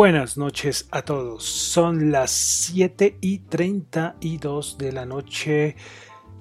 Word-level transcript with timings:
Buenas 0.00 0.38
noches 0.38 0.88
a 0.92 1.02
todos. 1.02 1.44
Son 1.44 2.10
las 2.10 2.30
7 2.30 3.18
y 3.20 3.40
32 3.40 4.78
de 4.78 4.92
la 4.92 5.04
noche 5.04 5.76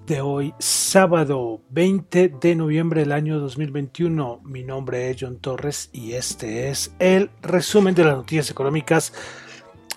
de 0.07 0.21
hoy, 0.21 0.53
sábado 0.59 1.59
20 1.69 2.29
de 2.39 2.55
noviembre 2.55 3.01
del 3.01 3.11
año 3.11 3.37
2021. 3.37 4.39
Mi 4.45 4.63
nombre 4.63 5.09
es 5.09 5.17
John 5.19 5.39
Torres 5.39 5.89
y 5.91 6.13
este 6.13 6.69
es 6.69 6.95
el 6.99 7.31
resumen 7.41 7.93
de 7.95 8.05
las 8.05 8.15
noticias 8.15 8.49
económicas. 8.49 9.11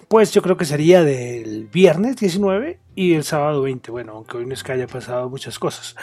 Pues 0.09 0.33
yo 0.33 0.43
creo 0.43 0.57
que 0.57 0.65
sería 0.65 1.03
del 1.03 1.69
viernes 1.73 2.17
19 2.17 2.79
y 2.95 3.15
el 3.15 3.25
sábado 3.25 3.63
20. 3.63 3.91
Bueno, 3.91 4.13
aunque 4.13 4.37
hoy 4.37 4.47
no 4.47 4.55
es 4.55 4.63
que 4.63 4.73
haya 4.73 4.87
pasado 4.87 5.29
muchas 5.31 5.59
cosas. 5.59 5.97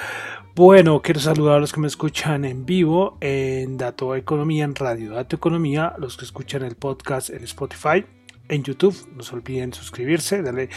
Bueno, 0.55 1.01
quiero 1.01 1.19
saludar 1.19 1.57
a 1.57 1.59
los 1.59 1.71
que 1.71 1.79
me 1.79 1.87
escuchan 1.87 2.43
en 2.43 2.65
vivo 2.65 3.17
en 3.21 3.77
Dato 3.77 4.15
Economía, 4.15 4.65
en 4.65 4.75
Radio 4.75 5.13
Dato 5.13 5.35
Economía, 5.35 5.93
los 5.99 6.17
que 6.17 6.25
escuchan 6.25 6.63
el 6.63 6.75
podcast 6.75 7.29
en 7.29 7.43
Spotify, 7.43 8.05
en 8.47 8.63
YouTube. 8.63 8.95
No 9.15 9.23
se 9.23 9.35
olviden 9.35 9.73
suscribirse 9.73 10.41
darle, 10.41 10.69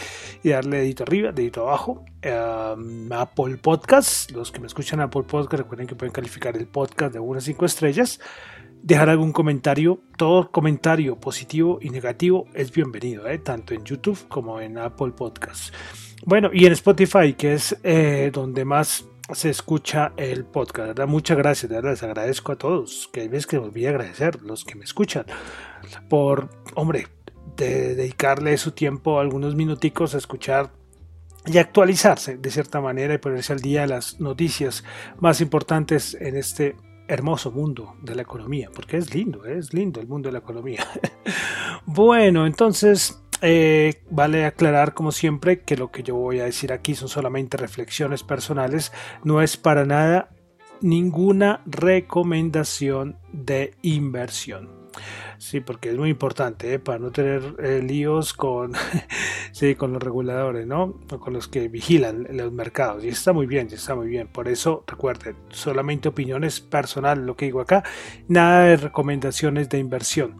y 0.43 0.49
darle 0.49 0.77
dedito 0.77 1.03
arriba, 1.03 1.31
dedito 1.31 1.67
abajo. 1.67 2.05
Um, 2.23 3.11
Apple 3.11 3.57
Podcast, 3.57 4.31
los 4.31 4.51
que 4.51 4.59
me 4.59 4.67
escuchan 4.67 5.01
Apple 5.01 5.23
Podcast, 5.23 5.63
recuerden 5.63 5.87
que 5.87 5.95
pueden 5.95 6.13
calificar 6.13 6.55
el 6.55 6.67
podcast 6.67 7.13
de 7.13 7.19
unas 7.19 7.43
5 7.43 7.65
estrellas 7.65 8.19
dejar 8.83 9.09
algún 9.09 9.31
comentario. 9.31 10.01
Todo 10.17 10.51
comentario 10.51 11.19
positivo 11.19 11.79
y 11.81 11.89
negativo 11.89 12.45
es 12.53 12.71
bienvenido, 12.71 13.27
¿eh? 13.27 13.39
tanto 13.39 13.73
en 13.73 13.83
YouTube 13.83 14.27
como 14.27 14.61
en 14.61 14.77
Apple 14.77 15.13
Podcasts. 15.17 15.73
Bueno, 16.25 16.51
y 16.53 16.65
en 16.65 16.73
Spotify, 16.73 17.33
que 17.33 17.53
es 17.53 17.75
eh, 17.83 18.29
donde 18.31 18.65
más 18.65 19.05
se 19.33 19.49
escucha 19.49 20.13
el 20.17 20.45
podcast. 20.45 20.99
Muchas 21.07 21.37
gracias, 21.37 21.71
les 21.83 22.03
agradezco 22.03 22.51
a 22.51 22.57
todos. 22.57 23.09
Que 23.11 23.27
ves 23.27 23.47
que 23.47 23.57
volví 23.57 23.85
a 23.85 23.89
agradecer 23.89 24.41
los 24.43 24.63
que 24.65 24.75
me 24.75 24.83
escuchan 24.83 25.25
por, 26.09 26.49
hombre, 26.75 27.07
de 27.55 27.95
dedicarle 27.95 28.57
su 28.57 28.71
tiempo 28.71 29.19
algunos 29.19 29.55
minuticos 29.55 30.13
a 30.13 30.17
escuchar 30.17 30.71
y 31.45 31.57
actualizarse 31.57 32.37
de 32.37 32.51
cierta 32.51 32.79
manera 32.81 33.13
y 33.13 33.17
ponerse 33.17 33.53
al 33.53 33.59
día 33.59 33.85
las 33.85 34.19
noticias 34.19 34.83
más 35.19 35.41
importantes 35.41 36.15
en 36.19 36.37
este 36.37 36.75
hermoso 37.07 37.51
mundo 37.51 37.95
de 38.01 38.15
la 38.15 38.21
economía, 38.21 38.69
porque 38.73 38.97
es 38.97 39.13
lindo, 39.13 39.45
es 39.45 39.73
lindo 39.73 39.99
el 39.99 40.07
mundo 40.07 40.29
de 40.29 40.33
la 40.33 40.39
economía. 40.39 40.85
bueno, 41.85 42.45
entonces 42.45 43.23
eh, 43.41 44.01
vale 44.09 44.45
aclarar 44.45 44.93
como 44.93 45.11
siempre 45.11 45.61
que 45.61 45.75
lo 45.75 45.91
que 45.91 46.03
yo 46.03 46.15
voy 46.15 46.39
a 46.39 46.45
decir 46.45 46.71
aquí 46.71 46.95
son 46.95 47.09
solamente 47.09 47.57
reflexiones 47.57 48.23
personales, 48.23 48.91
no 49.23 49.41
es 49.41 49.57
para 49.57 49.85
nada 49.85 50.29
ninguna 50.81 51.61
recomendación 51.65 53.17
de 53.31 53.73
inversión. 53.81 54.82
Sí, 55.37 55.59
porque 55.59 55.89
es 55.89 55.97
muy 55.97 56.09
importante 56.09 56.73
¿eh? 56.73 56.79
para 56.79 56.99
no 56.99 57.11
tener 57.11 57.55
eh, 57.59 57.81
líos 57.83 58.33
con, 58.33 58.73
sí, 59.51 59.75
con 59.75 59.93
los 59.93 60.01
reguladores, 60.01 60.65
¿no? 60.65 60.99
Con 61.19 61.33
los 61.33 61.47
que 61.47 61.67
vigilan 61.67 62.27
los 62.31 62.51
mercados. 62.51 63.03
Y 63.03 63.09
está 63.09 63.33
muy 63.33 63.45
bien, 63.45 63.67
está 63.71 63.95
muy 63.95 64.07
bien. 64.07 64.27
Por 64.27 64.47
eso, 64.47 64.83
recuerden, 64.87 65.35
solamente 65.49 66.09
opiniones 66.09 66.59
personales, 66.59 67.25
lo 67.25 67.35
que 67.35 67.45
digo 67.45 67.61
acá, 67.61 67.83
nada 68.27 68.65
de 68.65 68.77
recomendaciones 68.77 69.69
de 69.69 69.79
inversión. 69.79 70.35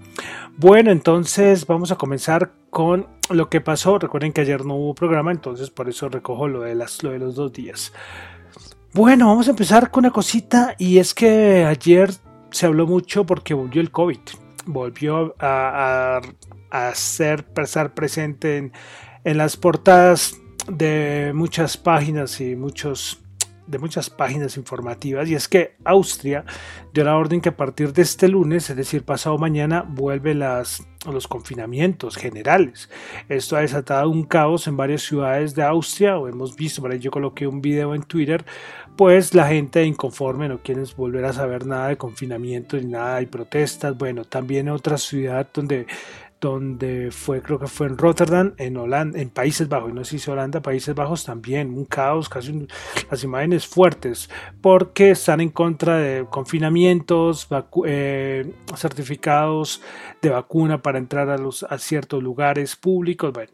Bueno, 0.57 0.91
entonces 0.91 1.67
vamos 1.67 1.91
a 1.91 1.95
comenzar 1.95 2.53
con 2.69 3.07
lo 3.29 3.49
que 3.49 3.61
pasó. 3.61 3.99
Recuerden 3.99 4.31
que 4.31 4.41
ayer 4.41 4.65
no 4.65 4.75
hubo 4.75 4.95
programa, 4.95 5.31
entonces 5.31 5.69
por 5.69 5.89
eso 5.89 6.09
recojo 6.09 6.47
lo 6.47 6.61
de, 6.61 6.75
las, 6.75 7.03
lo 7.03 7.11
de 7.11 7.19
los 7.19 7.35
dos 7.35 7.51
días. 7.51 7.93
Bueno, 8.93 9.27
vamos 9.27 9.47
a 9.47 9.51
empezar 9.51 9.89
con 9.89 10.05
una 10.05 10.13
cosita 10.13 10.75
y 10.77 10.99
es 10.99 11.13
que 11.13 11.65
ayer 11.65 12.11
se 12.51 12.67
habló 12.67 12.85
mucho 12.85 13.25
porque 13.25 13.55
volvió 13.55 13.81
el 13.81 13.89
COVID 13.89 14.19
volvió 14.65 15.35
a, 15.39 16.21
ser, 16.93 17.45
estar 17.57 17.93
presente 17.93 18.57
en, 18.57 18.73
en, 19.23 19.37
las 19.37 19.57
portadas 19.57 20.39
de 20.67 21.31
muchas 21.33 21.77
páginas 21.77 22.39
y 22.41 22.55
muchos 22.55 23.23
de 23.65 23.79
muchas 23.79 24.09
páginas 24.09 24.57
informativas 24.57 25.29
y 25.29 25.35
es 25.35 25.47
que 25.47 25.75
Austria 25.85 26.43
dio 26.93 27.03
la 27.03 27.15
orden 27.15 27.39
que 27.39 27.49
a 27.49 27.57
partir 27.57 27.93
de 27.93 28.01
este 28.01 28.27
lunes, 28.27 28.69
es 28.69 28.75
decir, 28.75 29.03
pasado 29.03 29.37
mañana, 29.37 29.85
vuelve 29.87 30.35
las, 30.35 30.85
los 31.11 31.27
confinamientos 31.27 32.17
generales. 32.17 32.89
Esto 33.29 33.55
ha 33.55 33.61
desatado 33.61 34.09
un 34.09 34.23
caos 34.23 34.67
en 34.67 34.75
varias 34.75 35.01
ciudades 35.03 35.55
de 35.55 35.63
Austria, 35.63 36.17
o 36.17 36.27
hemos 36.27 36.55
visto, 36.55 36.81
por 36.81 36.93
yo 36.97 37.09
coloqué 37.09 37.47
un 37.47 37.61
video 37.61 37.95
en 37.95 38.03
Twitter, 38.03 38.45
pues 38.95 39.33
la 39.33 39.47
gente 39.47 39.83
inconforme 39.83 40.47
no 40.47 40.59
quiere 40.59 40.83
volver 40.95 41.25
a 41.25 41.33
saber 41.33 41.65
nada 41.65 41.89
de 41.89 41.97
confinamiento 41.97 42.77
ni 42.77 42.85
nada, 42.85 43.17
hay 43.17 43.25
protestas, 43.25 43.97
bueno, 43.97 44.25
también 44.25 44.69
otra 44.69 44.97
ciudad 44.97 45.47
donde 45.53 45.87
donde 46.43 47.09
fue, 47.09 47.41
creo 47.41 47.57
que 47.57 47.67
fue 47.67 47.87
en 47.87 47.97
Rotterdam, 47.97 48.53
en 48.57 48.75
Holanda, 48.75 49.17
en 49.17 49.29
Países 49.29 49.69
Bajos, 49.69 49.93
no 49.93 50.03
sé 50.03 50.19
si 50.19 50.29
Holanda, 50.29 50.61
Países 50.61 50.93
Bajos 50.93 51.23
también, 51.23 51.73
un 51.73 51.85
caos, 51.85 52.27
casi 52.27 52.67
las 53.09 53.23
imágenes 53.23 53.65
fuertes, 53.65 54.29
porque 54.59 55.11
están 55.11 55.39
en 55.39 55.51
contra 55.51 55.97
de 55.97 56.25
confinamientos, 56.29 57.47
eh, 57.85 58.53
certificados 58.75 59.81
de 60.21 60.31
vacuna 60.31 60.81
para 60.81 60.97
entrar 60.97 61.29
a, 61.29 61.37
los, 61.37 61.63
a 61.63 61.77
ciertos 61.77 62.21
lugares 62.21 62.75
públicos, 62.75 63.31
bueno, 63.31 63.53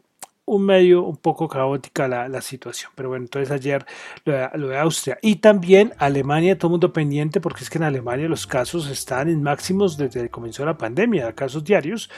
un 0.50 0.66
medio 0.66 1.04
un 1.04 1.16
poco 1.16 1.46
caótica 1.48 2.08
la, 2.08 2.40
situación. 2.40 2.90
Pero 2.96 3.10
bueno, 3.10 3.24
entonces 3.24 3.50
ayer 3.52 3.86
lo 4.24 4.32
de, 4.32 4.48
lo 4.54 4.68
de, 4.68 4.78
Austria 4.78 5.18
y 5.22 5.36
también 5.36 5.92
Alemania, 5.98 6.58
todo 6.58 6.68
el 6.68 6.72
mundo 6.72 6.92
pendiente 6.92 7.40
porque 7.40 7.62
es 7.62 7.70
que 7.70 7.78
en 7.78 7.84
Alemania 7.84 8.28
los 8.28 8.46
casos 8.46 8.88
están 8.90 9.28
en 9.28 9.42
máximos 9.42 9.96
desde 9.96 10.22
que 10.22 10.28
comenzó 10.28 10.64
la 10.64 10.76
pandemia, 10.76 11.32
casos 11.34 11.62
diarios. 11.62 12.10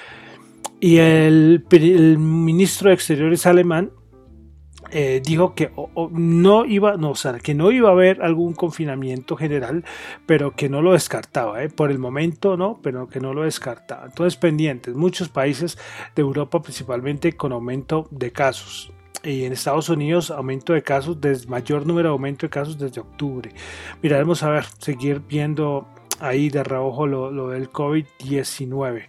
Y 0.81 0.97
el, 0.97 1.65
ministro 2.19 2.88
de 2.88 2.94
Exteriores 2.94 3.46
alemán 3.46 3.90
eh, 4.94 5.23
dijo 5.25 5.55
que 5.55 5.73
no 6.11 6.67
iba, 6.67 6.99
no, 6.99 7.15
que 7.43 7.55
no 7.55 7.71
iba 7.71 7.89
a 7.89 7.93
haber 7.93 8.21
algún 8.21 8.53
confinamiento 8.53 9.37
general, 9.37 9.85
pero 10.27 10.55
que 10.55 10.69
no 10.69 10.83
lo 10.83 10.93
descartaba, 10.93 11.62
eh, 11.62 11.71
por 11.71 11.91
el 11.91 11.99
momento 11.99 12.59
no, 12.59 12.79
pero 12.83 13.09
que 13.09 13.19
no 13.19 13.33
lo 13.33 13.44
descartaba. 13.44 14.05
Entonces 14.05 14.37
pendientes, 14.37 14.94
muchos 14.94 15.31
países 15.31 15.79
de 16.15 16.21
Europa 16.21 16.61
principalmente 16.61 17.33
con 17.33 17.53
aumento 17.53 18.06
de 18.11 18.33
casos. 18.33 18.93
Y 19.25 19.44
en 19.44 19.53
Estados 19.55 19.89
Unidos 19.89 20.31
aumento 20.31 20.75
de 20.75 20.83
casos, 20.83 21.19
desde 21.21 21.49
mayor 21.49 21.87
número 21.87 22.11
de 22.11 22.12
aumento 22.12 22.44
de 22.44 22.50
casos 22.50 22.77
desde 22.77 23.00
octubre. 23.00 23.50
Miraremos 24.03 24.43
a 24.43 24.50
ver, 24.50 24.67
seguir 24.79 25.23
viendo 25.27 25.87
ahí 26.21 26.50
de 26.50 26.62
reojo 26.65 27.06
lo, 27.06 27.31
lo 27.31 27.49
del 27.49 27.71
COVID-19. 27.71 29.06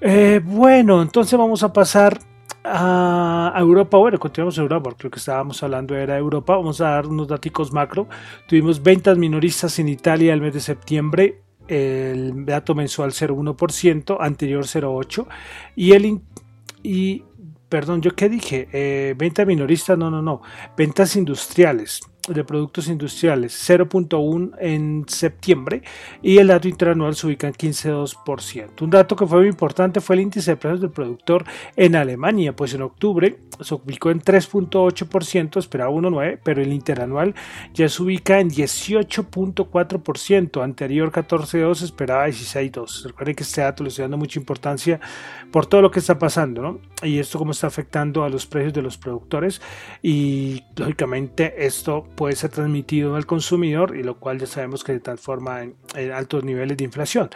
Eh, 0.00 0.40
bueno, 0.42 1.02
entonces 1.02 1.38
vamos 1.38 1.62
a 1.62 1.72
pasar 1.72 2.18
a 2.64 3.54
Europa. 3.58 3.98
Bueno, 3.98 4.18
continuamos 4.18 4.56
en 4.58 4.62
Europa, 4.62 4.90
lo 5.02 5.10
que 5.10 5.18
estábamos 5.18 5.62
hablando 5.62 5.96
era 5.96 6.16
Europa. 6.16 6.56
Vamos 6.56 6.80
a 6.80 6.90
dar 6.90 7.06
unos 7.06 7.28
datos 7.28 7.72
macro. 7.72 8.08
Tuvimos 8.46 8.82
ventas 8.82 9.18
minoristas 9.18 9.78
en 9.78 9.88
Italia 9.88 10.32
el 10.32 10.40
mes 10.40 10.54
de 10.54 10.60
septiembre. 10.60 11.42
El 11.68 12.44
dato 12.44 12.74
mensual 12.74 13.12
0,1%, 13.12 14.16
anterior 14.20 14.64
0,8%. 14.64 15.26
Y, 15.76 15.92
el, 15.92 16.20
y 16.82 17.24
perdón, 17.68 18.02
¿yo 18.02 18.14
qué 18.14 18.28
dije? 18.28 18.68
Eh, 18.72 19.14
venta 19.16 19.44
minorista, 19.44 19.96
no, 19.96 20.10
no, 20.10 20.22
no. 20.22 20.42
Ventas 20.76 21.16
industriales 21.16 22.00
de 22.28 22.44
productos 22.44 22.86
industriales, 22.88 23.52
0.1 23.68 24.52
en 24.60 25.04
septiembre 25.08 25.82
y 26.22 26.38
el 26.38 26.46
dato 26.48 26.68
interanual 26.68 27.16
se 27.16 27.26
ubica 27.26 27.48
en 27.48 27.54
15.2%. 27.54 28.82
Un 28.82 28.90
dato 28.90 29.16
que 29.16 29.26
fue 29.26 29.40
muy 29.40 29.48
importante 29.48 30.00
fue 30.00 30.16
el 30.16 30.22
índice 30.22 30.52
de 30.52 30.56
precios 30.56 30.80
del 30.80 30.90
productor 30.90 31.44
en 31.74 31.96
Alemania, 31.96 32.54
pues 32.54 32.74
en 32.74 32.82
octubre 32.82 33.40
se 33.60 33.74
ubicó 33.74 34.10
en 34.10 34.20
3.8%, 34.20 35.58
esperaba 35.58 35.90
1.9, 35.90 36.38
pero 36.42 36.62
el 36.62 36.72
interanual 36.72 37.34
ya 37.74 37.88
se 37.88 38.02
ubica 38.02 38.40
en 38.40 38.50
18.4%, 38.50 40.62
anterior 40.62 41.10
14.2 41.10 41.82
esperaba 41.82 42.28
16.2. 42.28 43.06
Recuerden 43.06 43.34
que 43.34 43.42
este 43.42 43.62
dato 43.62 43.82
le 43.82 43.88
estoy 43.88 44.04
dando 44.04 44.18
mucha 44.18 44.38
importancia 44.38 45.00
por 45.50 45.66
todo 45.66 45.82
lo 45.82 45.90
que 45.90 45.98
está 45.98 46.16
pasando, 46.18 46.62
¿no? 46.62 46.78
Y 47.02 47.18
esto 47.18 47.38
cómo 47.38 47.50
está 47.50 47.66
afectando 47.66 48.22
a 48.22 48.28
los 48.28 48.46
precios 48.46 48.74
de 48.74 48.82
los 48.82 48.96
productores 48.96 49.60
y 50.02 50.62
lógicamente 50.76 51.66
esto 51.66 52.06
puede 52.14 52.36
ser 52.36 52.50
transmitido 52.50 53.16
al 53.16 53.26
consumidor 53.26 53.96
y 53.96 54.02
lo 54.02 54.18
cual 54.18 54.38
ya 54.38 54.46
sabemos 54.46 54.84
que 54.84 54.92
se 54.92 55.00
transforma 55.00 55.62
en, 55.62 56.12
altos 56.12 56.44
niveles 56.44 56.76
de 56.76 56.84
inflación. 56.84 57.30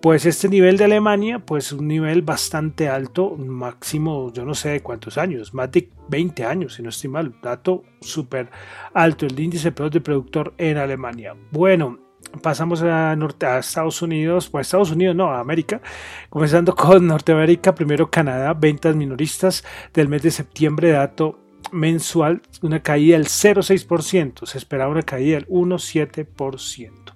Pues 0.00 0.26
este 0.26 0.48
nivel 0.48 0.76
de 0.76 0.84
Alemania, 0.84 1.40
pues 1.40 1.72
un 1.72 1.88
nivel 1.88 2.22
bastante 2.22 2.88
alto, 2.88 3.36
máximo, 3.36 4.32
yo 4.32 4.44
no 4.44 4.54
sé 4.54 4.68
de 4.68 4.80
cuántos 4.80 5.18
años, 5.18 5.52
más 5.54 5.72
de 5.72 5.90
20 6.08 6.44
años, 6.44 6.74
si 6.74 6.82
no 6.82 6.90
estoy 6.90 7.10
mal, 7.10 7.34
dato 7.42 7.82
súper 8.00 8.48
alto, 8.94 9.26
el 9.26 9.38
índice 9.40 9.72
de 9.72 10.00
productor 10.00 10.54
en 10.56 10.76
Alemania. 10.76 11.34
Bueno, 11.50 11.98
pasamos 12.42 12.82
a, 12.82 13.16
norte, 13.16 13.46
a 13.46 13.58
Estados 13.58 14.00
Unidos, 14.00 14.48
pues 14.48 14.68
Estados 14.68 14.92
Unidos 14.92 15.16
no, 15.16 15.30
a 15.30 15.40
América, 15.40 15.80
comenzando 16.28 16.74
con 16.74 17.06
Norteamérica, 17.06 17.74
primero 17.74 18.10
Canadá, 18.10 18.54
ventas 18.54 18.94
minoristas 18.94 19.64
del 19.92 20.08
mes 20.08 20.22
de 20.22 20.30
septiembre, 20.30 20.90
dato 20.90 21.40
mensual, 21.72 22.42
una 22.62 22.82
caída 22.82 23.16
del 23.16 23.26
0,6%. 23.26 24.46
Se 24.46 24.58
esperaba 24.58 24.90
una 24.90 25.02
caída 25.02 25.36
del 25.36 25.46
1,7%. 25.48 27.12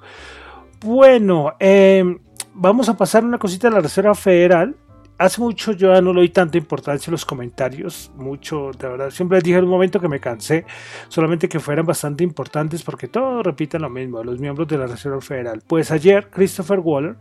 Bueno, 0.81 1.55
em, 1.61 2.19
vamos 2.55 2.89
a 2.89 2.97
pasar 2.97 3.25
una 3.25 3.39
cosita 3.39 3.69
a 3.69 3.71
la 3.71 3.81
Reserva 3.81 4.15
Federal. 4.15 4.77
Hace 5.19 5.41
mucho 5.41 5.73
yo 5.73 5.95
ya 5.95 6.01
no 6.01 6.13
le 6.13 6.21
doy 6.21 6.31
tanta 6.31 6.59
importancia 6.59 7.11
a 7.11 7.13
los 7.13 7.25
comentarios, 7.25 8.11
mucho, 8.17 8.73
de 8.77 8.89
verdad. 8.89 9.11
Siempre 9.11 9.39
les 9.39 9.45
dije 9.45 9.59
en 9.59 9.65
un 9.65 9.71
momento 9.71 10.01
que 10.01 10.09
me 10.09 10.19
cansé, 10.19 10.65
solamente 11.09 11.49
que 11.49 11.61
fueran 11.61 11.87
bastante 11.87 12.25
importantes 12.25 12.83
porque 12.83 13.07
todos 13.07 13.45
repiten 13.45 13.83
lo 13.83 13.91
mismo, 13.91 14.25
los 14.25 14.41
miembros 14.41 14.67
de 14.67 14.79
la 14.79 14.87
Reserva 14.87 15.21
Federal. 15.21 15.63
Pues 15.65 15.93
ayer 15.93 16.29
Christopher 16.29 16.81
Waller, 16.81 17.17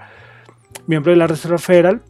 miembro 0.88 1.12
de 1.12 1.18
la 1.18 1.28
Reserva 1.28 1.60
Federal, 1.60 2.02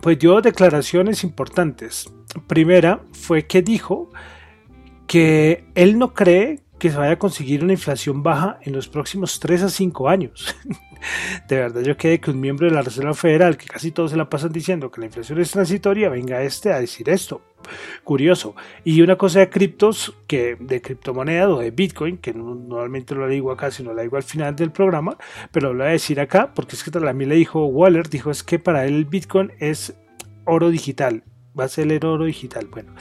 pues 0.00 0.18
dio 0.18 0.40
declaraciones 0.40 1.24
importantes. 1.24 2.08
Primera 2.46 3.00
fue 3.12 3.46
que 3.46 3.62
dijo 3.62 4.10
que 5.08 5.64
él 5.74 5.98
no 5.98 6.14
cree 6.14 6.60
que 6.78 6.90
se 6.90 6.96
vaya 6.96 7.12
a 7.12 7.18
conseguir 7.18 7.64
una 7.64 7.72
inflación 7.72 8.22
baja 8.22 8.60
en 8.62 8.72
los 8.72 8.88
próximos 8.88 9.40
3 9.40 9.64
a 9.64 9.68
5 9.68 10.08
años. 10.08 10.54
de 11.48 11.56
verdad, 11.56 11.82
yo 11.82 11.96
quedé 11.96 12.20
que 12.20 12.30
un 12.30 12.40
miembro 12.40 12.68
de 12.68 12.74
la 12.74 12.82
Reserva 12.82 13.14
Federal, 13.14 13.56
que 13.56 13.66
casi 13.66 13.90
todos 13.90 14.12
se 14.12 14.16
la 14.16 14.30
pasan 14.30 14.52
diciendo 14.52 14.90
que 14.90 15.00
la 15.00 15.06
inflación 15.06 15.40
es 15.40 15.50
transitoria, 15.50 16.08
venga 16.08 16.42
este 16.42 16.72
a 16.72 16.78
decir 16.78 17.08
esto. 17.08 17.42
Curioso. 18.04 18.54
Y 18.84 19.00
una 19.02 19.16
cosa 19.16 19.40
de 19.40 19.50
criptos, 19.50 20.14
que 20.28 20.56
de 20.60 20.80
criptomonedas 20.80 21.48
o 21.48 21.58
de 21.58 21.72
Bitcoin, 21.72 22.18
que 22.18 22.32
normalmente 22.32 23.14
no 23.14 23.22
lo 23.22 23.28
digo 23.28 23.50
acá, 23.50 23.70
sino 23.72 23.92
lo 23.92 24.02
digo 24.02 24.16
al 24.16 24.22
final 24.22 24.54
del 24.54 24.70
programa, 24.70 25.16
pero 25.50 25.72
lo 25.72 25.80
voy 25.82 25.88
a 25.88 25.92
decir 25.92 26.20
acá, 26.20 26.52
porque 26.54 26.76
es 26.76 26.84
que 26.84 26.92
también 26.92 27.30
le 27.30 27.34
dijo 27.34 27.66
Waller, 27.66 28.08
dijo 28.08 28.30
es 28.30 28.44
que 28.44 28.58
para 28.58 28.86
él 28.86 28.94
el 28.94 29.04
Bitcoin 29.06 29.52
es 29.58 29.94
oro 30.44 30.70
digital, 30.70 31.24
va 31.58 31.64
a 31.64 31.68
ser 31.68 31.90
el 31.90 32.04
oro 32.04 32.24
digital. 32.24 32.68
Bueno, 32.70 32.92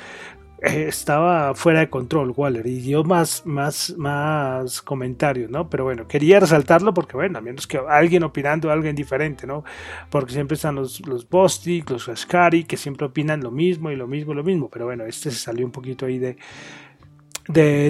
estaba 0.68 1.54
fuera 1.56 1.80
de 1.80 1.90
control 1.90 2.34
Waller 2.36 2.66
y 2.68 2.80
dio 2.80 3.04
más, 3.04 3.46
más, 3.46 3.94
más 3.98 4.82
comentarios, 4.82 5.50
¿no? 5.50 5.70
Pero 5.70 5.84
bueno, 5.84 6.08
quería 6.08 6.40
resaltarlo 6.40 6.94
porque, 6.94 7.16
bueno, 7.16 7.40
a 7.40 7.42
menos 7.42 7.68
que 7.68 7.78
alguien 7.78 8.24
opinando 8.24 8.72
alguien 8.72 8.96
diferente, 8.96 9.48
¿no? 9.48 9.64
Porque 10.10 10.34
siempre 10.34 10.56
están 10.56 10.76
los, 10.76 11.06
los 11.08 11.28
Bostic, 11.30 11.90
los 11.90 12.08
Ascari, 12.10 12.64
que 12.64 12.78
siempre 12.78 13.06
opinan 13.06 13.42
lo 13.42 13.52
mismo 13.52 13.92
y 13.92 13.96
lo 13.96 14.08
mismo, 14.08 14.34
lo 14.34 14.44
mismo. 14.44 14.70
Pero 14.70 14.86
bueno, 14.86 15.06
este 15.06 15.32
se 15.32 15.38
salió 15.38 15.66
un 15.66 15.72
poquito 15.72 16.06
ahí 16.06 16.20
de, 16.20 16.38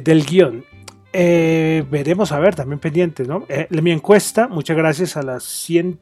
del 0.02 0.26
guion. 0.26 0.66
Eh, 1.14 1.86
veremos 1.90 2.32
a 2.32 2.40
ver, 2.40 2.56
también 2.56 2.80
pendientes, 2.80 3.28
¿no? 3.28 3.46
Eh, 3.50 3.68
mi 3.70 3.92
encuesta, 3.92 4.48
muchas 4.48 4.78
gracias 4.78 5.18
a 5.18 5.24
las 5.24 5.44
100 5.44 6.00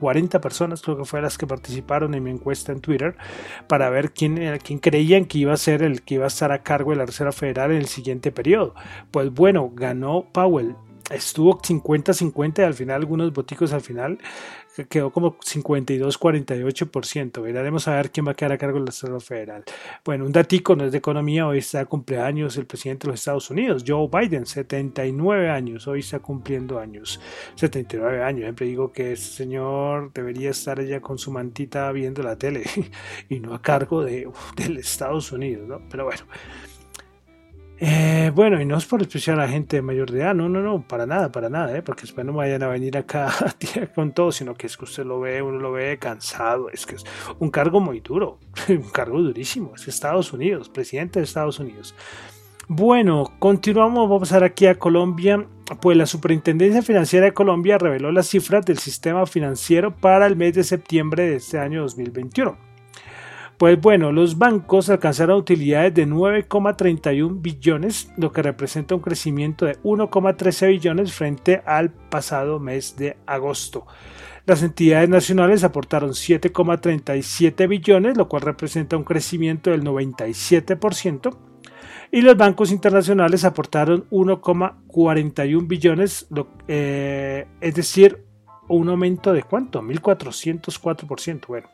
40 0.00 0.40
personas, 0.40 0.82
creo 0.82 0.96
que 0.96 1.04
fue 1.04 1.22
las 1.22 1.38
que 1.38 1.46
participaron 1.46 2.14
en 2.14 2.22
mi 2.22 2.30
encuesta 2.30 2.72
en 2.72 2.80
Twitter, 2.80 3.16
para 3.66 3.90
ver 3.90 4.12
quién, 4.12 4.58
quién 4.62 4.78
creían 4.78 5.24
que 5.24 5.38
iba 5.38 5.52
a 5.52 5.56
ser 5.56 5.82
el 5.82 6.02
que 6.02 6.14
iba 6.14 6.24
a 6.24 6.28
estar 6.28 6.52
a 6.52 6.62
cargo 6.62 6.90
de 6.90 6.98
la 6.98 7.06
Reserva 7.06 7.32
Federal 7.32 7.70
en 7.70 7.78
el 7.78 7.86
siguiente 7.86 8.32
periodo. 8.32 8.74
Pues 9.10 9.30
bueno, 9.32 9.70
ganó 9.74 10.26
Powell. 10.32 10.76
Estuvo 11.10 11.60
50-50 11.60 12.64
al 12.64 12.74
final, 12.74 12.96
algunos 12.96 13.32
boticos 13.32 13.72
al 13.72 13.80
final 13.80 14.18
quedó 14.84 15.10
como 15.10 15.38
52-48%. 15.38 17.40
Veremos 17.40 17.88
a 17.88 17.96
ver 17.96 18.10
quién 18.10 18.26
va 18.26 18.32
a 18.32 18.34
quedar 18.34 18.52
a 18.52 18.58
cargo 18.58 18.78
de 18.78 18.80
la 18.80 18.86
Reserva 18.86 19.20
Federal. 19.20 19.64
Bueno, 20.04 20.26
un 20.26 20.32
datico, 20.32 20.76
no 20.76 20.84
es 20.84 20.92
de 20.92 20.98
economía, 20.98 21.46
hoy 21.46 21.58
está 21.58 21.84
cumpleaños 21.86 22.56
el 22.56 22.66
presidente 22.66 23.06
de 23.06 23.12
los 23.12 23.20
Estados 23.20 23.50
Unidos, 23.50 23.84
Joe 23.86 24.08
Biden, 24.12 24.46
79 24.46 25.50
años, 25.50 25.86
hoy 25.88 26.00
está 26.00 26.18
cumpliendo 26.18 26.78
años, 26.78 27.20
79 27.54 28.22
años. 28.22 28.42
Siempre 28.42 28.66
digo 28.66 28.92
que 28.92 29.12
ese 29.12 29.32
señor 29.32 30.12
debería 30.12 30.50
estar 30.50 30.78
allá 30.78 31.00
con 31.00 31.18
su 31.18 31.32
mantita 31.32 31.90
viendo 31.92 32.22
la 32.22 32.36
tele 32.36 32.64
y 33.28 33.40
no 33.40 33.54
a 33.54 33.62
cargo 33.62 34.04
de, 34.04 34.28
del 34.56 34.78
Estados 34.78 35.32
Unidos, 35.32 35.66
¿no? 35.66 35.80
Pero 35.88 36.04
bueno. 36.04 36.22
Eh, 37.78 38.32
bueno, 38.34 38.60
y 38.60 38.64
no 38.64 38.78
es 38.78 38.86
por 38.86 39.02
especial 39.02 39.38
a 39.38 39.48
gente 39.48 39.82
mayor 39.82 40.10
edad, 40.10 40.34
no, 40.34 40.48
no, 40.48 40.62
no, 40.62 40.80
para 40.80 41.04
nada, 41.04 41.30
para 41.30 41.50
nada, 41.50 41.76
¿eh? 41.76 41.82
porque 41.82 42.02
después 42.02 42.24
no 42.24 42.32
vayan 42.32 42.62
a 42.62 42.68
venir 42.68 42.96
acá 42.96 43.28
a 43.44 43.50
tirar 43.50 43.92
con 43.92 44.12
todo, 44.12 44.32
sino 44.32 44.54
que 44.54 44.66
es 44.66 44.76
que 44.76 44.84
usted 44.84 45.04
lo 45.04 45.20
ve, 45.20 45.42
uno 45.42 45.58
lo 45.58 45.72
ve 45.72 45.98
cansado, 45.98 46.70
es 46.70 46.86
que 46.86 46.94
es 46.94 47.04
un 47.38 47.50
cargo 47.50 47.80
muy 47.80 48.00
duro, 48.00 48.38
un 48.68 48.88
cargo 48.90 49.20
durísimo, 49.20 49.74
es 49.74 49.86
Estados 49.88 50.32
Unidos, 50.32 50.70
presidente 50.70 51.18
de 51.18 51.24
Estados 51.24 51.58
Unidos. 51.58 51.94
Bueno, 52.68 53.32
continuamos, 53.38 54.08
vamos 54.08 54.16
a 54.16 54.20
pasar 54.20 54.44
aquí 54.44 54.66
a 54.66 54.76
Colombia. 54.76 55.46
Pues 55.80 55.96
la 55.96 56.06
Superintendencia 56.06 56.82
Financiera 56.82 57.26
de 57.26 57.32
Colombia 57.32 57.78
reveló 57.78 58.10
las 58.10 58.26
cifras 58.26 58.66
del 58.66 58.78
sistema 58.78 59.24
financiero 59.26 59.94
para 59.94 60.26
el 60.26 60.34
mes 60.34 60.54
de 60.54 60.64
septiembre 60.64 61.30
de 61.30 61.36
este 61.36 61.60
año 61.60 61.82
2021. 61.82 62.56
Pues 63.58 63.80
bueno, 63.80 64.12
los 64.12 64.36
bancos 64.36 64.90
alcanzaron 64.90 65.38
utilidades 65.38 65.94
de 65.94 66.06
9,31 66.06 67.40
billones, 67.40 68.12
lo 68.18 68.30
que 68.30 68.42
representa 68.42 68.94
un 68.94 69.00
crecimiento 69.00 69.64
de 69.64 69.80
1,13 69.82 70.68
billones 70.68 71.14
frente 71.14 71.62
al 71.64 71.90
pasado 71.90 72.60
mes 72.60 72.96
de 72.96 73.16
agosto. 73.24 73.86
Las 74.44 74.62
entidades 74.62 75.08
nacionales 75.08 75.64
aportaron 75.64 76.10
7,37 76.10 77.66
billones, 77.66 78.16
lo 78.18 78.28
cual 78.28 78.42
representa 78.42 78.96
un 78.98 79.04
crecimiento 79.04 79.70
del 79.70 79.82
97%. 79.82 81.34
Y 82.12 82.20
los 82.20 82.36
bancos 82.36 82.70
internacionales 82.70 83.44
aportaron 83.44 84.06
1,41 84.10 85.66
billones, 85.66 86.28
eh, 86.68 87.46
es 87.60 87.74
decir, 87.74 88.24
un 88.68 88.88
aumento 88.90 89.32
de 89.32 89.42
cuánto? 89.42 89.80
1.404%. 89.82 91.46
Bueno, 91.48 91.68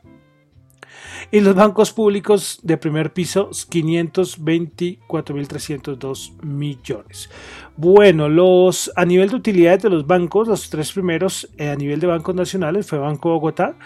y 1.30 1.40
los 1.40 1.54
bancos 1.54 1.92
públicos 1.92 2.58
de 2.62 2.76
primer 2.76 3.12
piso, 3.12 3.50
524.302 3.50 6.42
millones. 6.42 7.30
Bueno, 7.76 8.28
los, 8.28 8.90
a 8.96 9.04
nivel 9.04 9.28
de 9.30 9.36
utilidades 9.36 9.82
de 9.82 9.90
los 9.90 10.04
bancos, 10.06 10.48
los 10.48 10.70
tres 10.70 10.92
primeros 10.92 11.48
eh, 11.56 11.70
a 11.70 11.76
nivel 11.76 12.00
de 12.00 12.06
bancos 12.06 12.34
nacionales 12.34 12.86
fue 12.86 12.98
Banco 12.98 13.28
Bogotá 13.30 13.76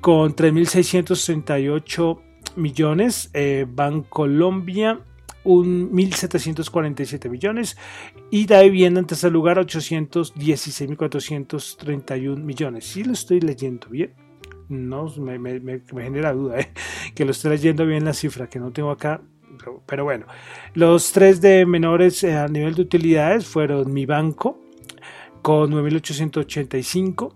con 0.00 0.34
3.638 0.34 2.18
millones, 2.56 3.30
eh, 3.34 3.66
Bancolombia 3.68 5.00
1.747 5.44 7.30
millones 7.30 7.76
y 8.30 8.46
da 8.46 8.62
vivienda 8.62 9.00
en 9.00 9.06
tercer 9.06 9.32
lugar 9.32 9.58
816.431 9.58 12.36
millones. 12.36 12.84
Si 12.84 13.02
lo 13.04 13.14
estoy 13.14 13.40
leyendo 13.40 13.88
bien 13.88 14.12
no 14.70 15.12
me, 15.18 15.82
genera 15.92 16.32
duda, 16.32 16.60
¿eh? 16.60 16.72
que 17.14 17.24
lo 17.24 17.32
esté 17.32 17.50
leyendo 17.50 17.84
bien 17.84 18.04
la 18.04 18.14
cifra 18.14 18.48
que 18.48 18.58
no 18.58 18.70
tengo 18.70 18.90
acá. 18.90 19.20
Pero, 19.84 20.04
bueno, 20.04 20.24
los 20.72 21.12
tres 21.12 21.42
de 21.42 21.66
menores 21.66 22.24
eh, 22.24 22.34
a 22.34 22.48
nivel 22.48 22.74
de 22.74 22.82
utilidades 22.82 23.46
fueron 23.46 23.92
Mi 23.92 24.06
Banco 24.06 24.58
con 25.42 25.70
9.885, 25.72 27.34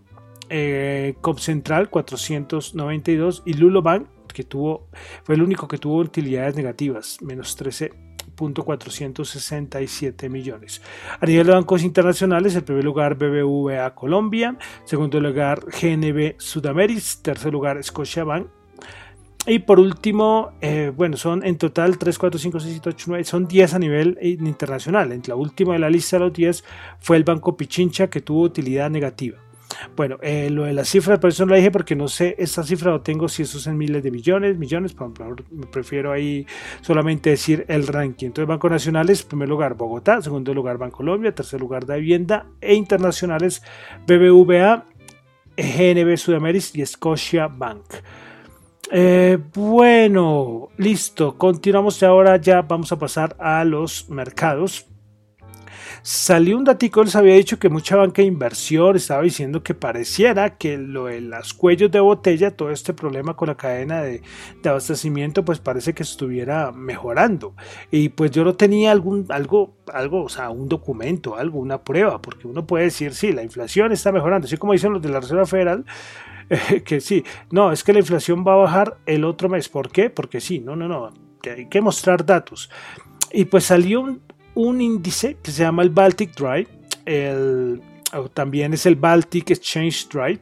eh, 0.48 1.14
Cop 1.20 1.38
Central 1.38 1.90
492 1.90 3.42
y 3.44 3.54
Lulo 3.54 3.82
Bank 3.82 4.06
que 4.34 4.44
tuvo, 4.44 4.88
fue 5.22 5.36
el 5.36 5.42
único 5.42 5.68
que 5.68 5.78
tuvo 5.78 5.98
utilidades 5.98 6.56
negativas, 6.56 7.18
menos 7.22 7.56
13 7.56 8.03
467 8.64 10.28
millones. 10.28 10.82
A 11.20 11.26
nivel 11.26 11.46
de 11.46 11.52
bancos 11.52 11.82
internacionales, 11.82 12.54
el 12.54 12.64
primer 12.64 12.84
lugar 12.84 13.16
BBVA 13.16 13.94
Colombia, 13.94 14.56
segundo 14.84 15.20
lugar 15.20 15.60
GNB 15.66 16.34
Sudamérica, 16.38 17.00
tercer 17.22 17.52
lugar 17.52 17.82
Scotiabank, 17.82 18.46
Y 19.46 19.58
por 19.58 19.78
último, 19.78 20.52
eh, 20.62 20.90
bueno, 20.96 21.18
son 21.18 21.44
en 21.44 21.58
total 21.58 21.98
3, 21.98 22.18
4, 22.18 22.38
5, 22.40 22.60
6, 22.60 22.72
7, 22.72 22.88
8, 22.88 23.04
9, 23.08 23.24
son 23.24 23.46
10 23.46 23.74
a 23.74 23.78
nivel 23.78 24.18
internacional. 24.22 25.12
En 25.12 25.22
la 25.26 25.36
última 25.36 25.74
de 25.74 25.80
la 25.80 25.90
lista 25.90 26.16
de 26.16 26.24
los 26.24 26.32
10 26.32 26.64
fue 26.98 27.18
el 27.18 27.24
Banco 27.24 27.54
Pichincha 27.54 28.08
que 28.08 28.22
tuvo 28.22 28.40
utilidad 28.40 28.88
negativa. 28.88 29.43
Bueno, 29.96 30.18
eh, 30.22 30.50
lo 30.50 30.64
de 30.64 30.72
la 30.72 30.84
cifra, 30.84 31.18
por 31.18 31.30
eso 31.30 31.44
no 31.44 31.50
la 31.50 31.56
dije 31.56 31.70
porque 31.70 31.96
no 31.96 32.08
sé, 32.08 32.34
esta 32.38 32.62
cifra 32.62 32.90
lo 32.90 33.00
tengo 33.00 33.28
si 33.28 33.42
eso 33.42 33.58
es 33.58 33.66
en 33.66 33.76
miles 33.76 34.02
de 34.02 34.10
millones, 34.10 34.56
millones, 34.58 34.96
me 35.50 35.66
prefiero 35.66 36.12
ahí 36.12 36.46
solamente 36.80 37.30
decir 37.30 37.64
el 37.68 37.86
ranking. 37.86 38.26
Entonces, 38.26 38.48
Banco 38.48 38.68
Nacionales, 38.68 39.22
primer 39.22 39.48
lugar 39.48 39.74
Bogotá, 39.74 40.20
segundo 40.22 40.54
lugar 40.54 40.78
Bancolombia, 40.78 41.34
tercer 41.34 41.60
lugar 41.60 41.86
de 41.86 41.98
Vivienda 41.98 42.46
e 42.60 42.74
internacionales 42.74 43.62
BBVA, 44.06 44.84
GNB 45.56 46.16
Sudamérica 46.16 46.66
y 46.74 46.86
Scotia 46.86 47.46
Bank. 47.48 47.84
Eh, 48.90 49.38
bueno, 49.54 50.68
listo. 50.76 51.36
Continuamos 51.36 52.02
ahora. 52.02 52.36
Ya 52.36 52.62
vamos 52.62 52.92
a 52.92 52.98
pasar 52.98 53.36
a 53.38 53.64
los 53.64 54.08
mercados. 54.08 54.86
Salió 56.06 56.58
un 56.58 56.64
datico, 56.64 57.02
les 57.02 57.16
había 57.16 57.32
dicho 57.34 57.58
que 57.58 57.70
mucha 57.70 57.96
banca 57.96 58.20
de 58.20 58.28
inversión 58.28 58.94
estaba 58.94 59.22
diciendo 59.22 59.62
que 59.62 59.72
pareciera 59.72 60.58
que 60.58 60.76
lo 60.76 61.06
de 61.06 61.22
los 61.22 61.54
cuellos 61.54 61.90
de 61.90 61.98
botella, 61.98 62.54
todo 62.54 62.68
este 62.70 62.92
problema 62.92 63.36
con 63.36 63.48
la 63.48 63.54
cadena 63.54 64.02
de, 64.02 64.20
abastecimiento, 64.66 65.46
pues 65.46 65.60
parece 65.60 65.94
que 65.94 66.02
estuviera 66.02 66.72
mejorando. 66.72 67.54
Y 67.90 68.10
pues 68.10 68.32
yo 68.32 68.44
no 68.44 68.54
tenía 68.54 68.92
algún, 68.92 69.24
algo, 69.30 69.78
algo, 69.94 70.24
o 70.24 70.28
sea, 70.28 70.50
un 70.50 70.68
documento, 70.68 71.36
algo, 71.36 71.58
una 71.58 71.82
prueba, 71.82 72.20
porque 72.20 72.46
uno 72.46 72.66
puede 72.66 72.84
decir, 72.84 73.14
sí, 73.14 73.32
la 73.32 73.42
inflación 73.42 73.90
está 73.90 74.12
mejorando, 74.12 74.44
así 74.44 74.58
como 74.58 74.74
dicen 74.74 74.92
los 74.92 75.00
de 75.00 75.08
la 75.08 75.20
Reserva 75.20 75.46
Federal, 75.46 75.86
que 76.84 77.00
sí, 77.00 77.24
no, 77.50 77.72
es 77.72 77.82
que 77.82 77.94
la 77.94 78.00
inflación 78.00 78.44
va 78.46 78.52
a 78.52 78.56
bajar 78.56 78.98
el 79.06 79.24
otro 79.24 79.48
mes. 79.48 79.70
¿Por 79.70 79.90
qué? 79.90 80.10
Porque 80.10 80.42
sí, 80.42 80.60
no, 80.60 80.76
no, 80.76 80.86
no, 80.86 81.14
hay 81.50 81.66
que 81.70 81.80
mostrar 81.80 82.26
datos. 82.26 82.68
Y 83.32 83.46
pues 83.46 83.64
salió 83.64 84.02
un, 84.02 84.20
un 84.54 84.80
índice 84.80 85.36
que 85.42 85.50
se 85.50 85.62
llama 85.62 85.82
el 85.82 85.90
Baltic 85.90 86.34
Dry, 86.34 86.66
el, 87.04 87.82
también 88.32 88.74
es 88.74 88.86
el 88.86 88.96
Baltic 88.96 89.50
Exchange 89.50 90.08
Dry, 90.08 90.40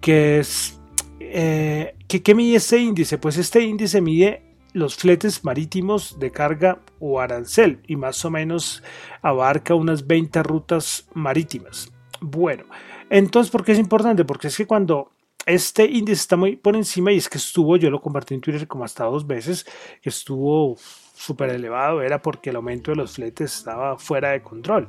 que 0.00 0.40
es... 0.40 0.78
Eh, 1.20 1.94
¿Qué 2.06 2.34
mide 2.34 2.56
este 2.56 2.78
índice? 2.78 3.16
Pues 3.16 3.38
este 3.38 3.62
índice 3.62 4.00
mide 4.02 4.42
los 4.74 4.96
fletes 4.96 5.44
marítimos 5.44 6.18
de 6.18 6.30
carga 6.30 6.80
o 6.98 7.20
arancel 7.20 7.80
y 7.86 7.96
más 7.96 8.24
o 8.24 8.30
menos 8.30 8.82
abarca 9.20 9.74
unas 9.74 10.06
20 10.06 10.42
rutas 10.42 11.06
marítimas. 11.14 11.90
Bueno, 12.20 12.64
entonces, 13.10 13.50
¿por 13.50 13.64
qué 13.64 13.72
es 13.72 13.78
importante? 13.78 14.24
Porque 14.24 14.48
es 14.48 14.56
que 14.56 14.66
cuando 14.66 15.12
este 15.44 15.84
índice 15.84 16.20
está 16.20 16.36
muy 16.36 16.56
por 16.56 16.76
encima 16.76 17.12
y 17.12 17.16
es 17.16 17.28
que 17.28 17.38
estuvo, 17.38 17.76
yo 17.76 17.90
lo 17.90 18.00
compartí 18.00 18.34
en 18.34 18.40
Twitter 18.40 18.66
como 18.66 18.84
hasta 18.84 19.04
dos 19.04 19.26
veces, 19.26 19.66
que 20.00 20.08
estuvo 20.08 20.76
súper 21.22 21.50
elevado 21.50 22.02
era 22.02 22.20
porque 22.20 22.50
el 22.50 22.56
aumento 22.56 22.90
de 22.90 22.96
los 22.96 23.14
fletes 23.14 23.56
estaba 23.58 23.96
fuera 23.98 24.30
de 24.30 24.42
control. 24.42 24.88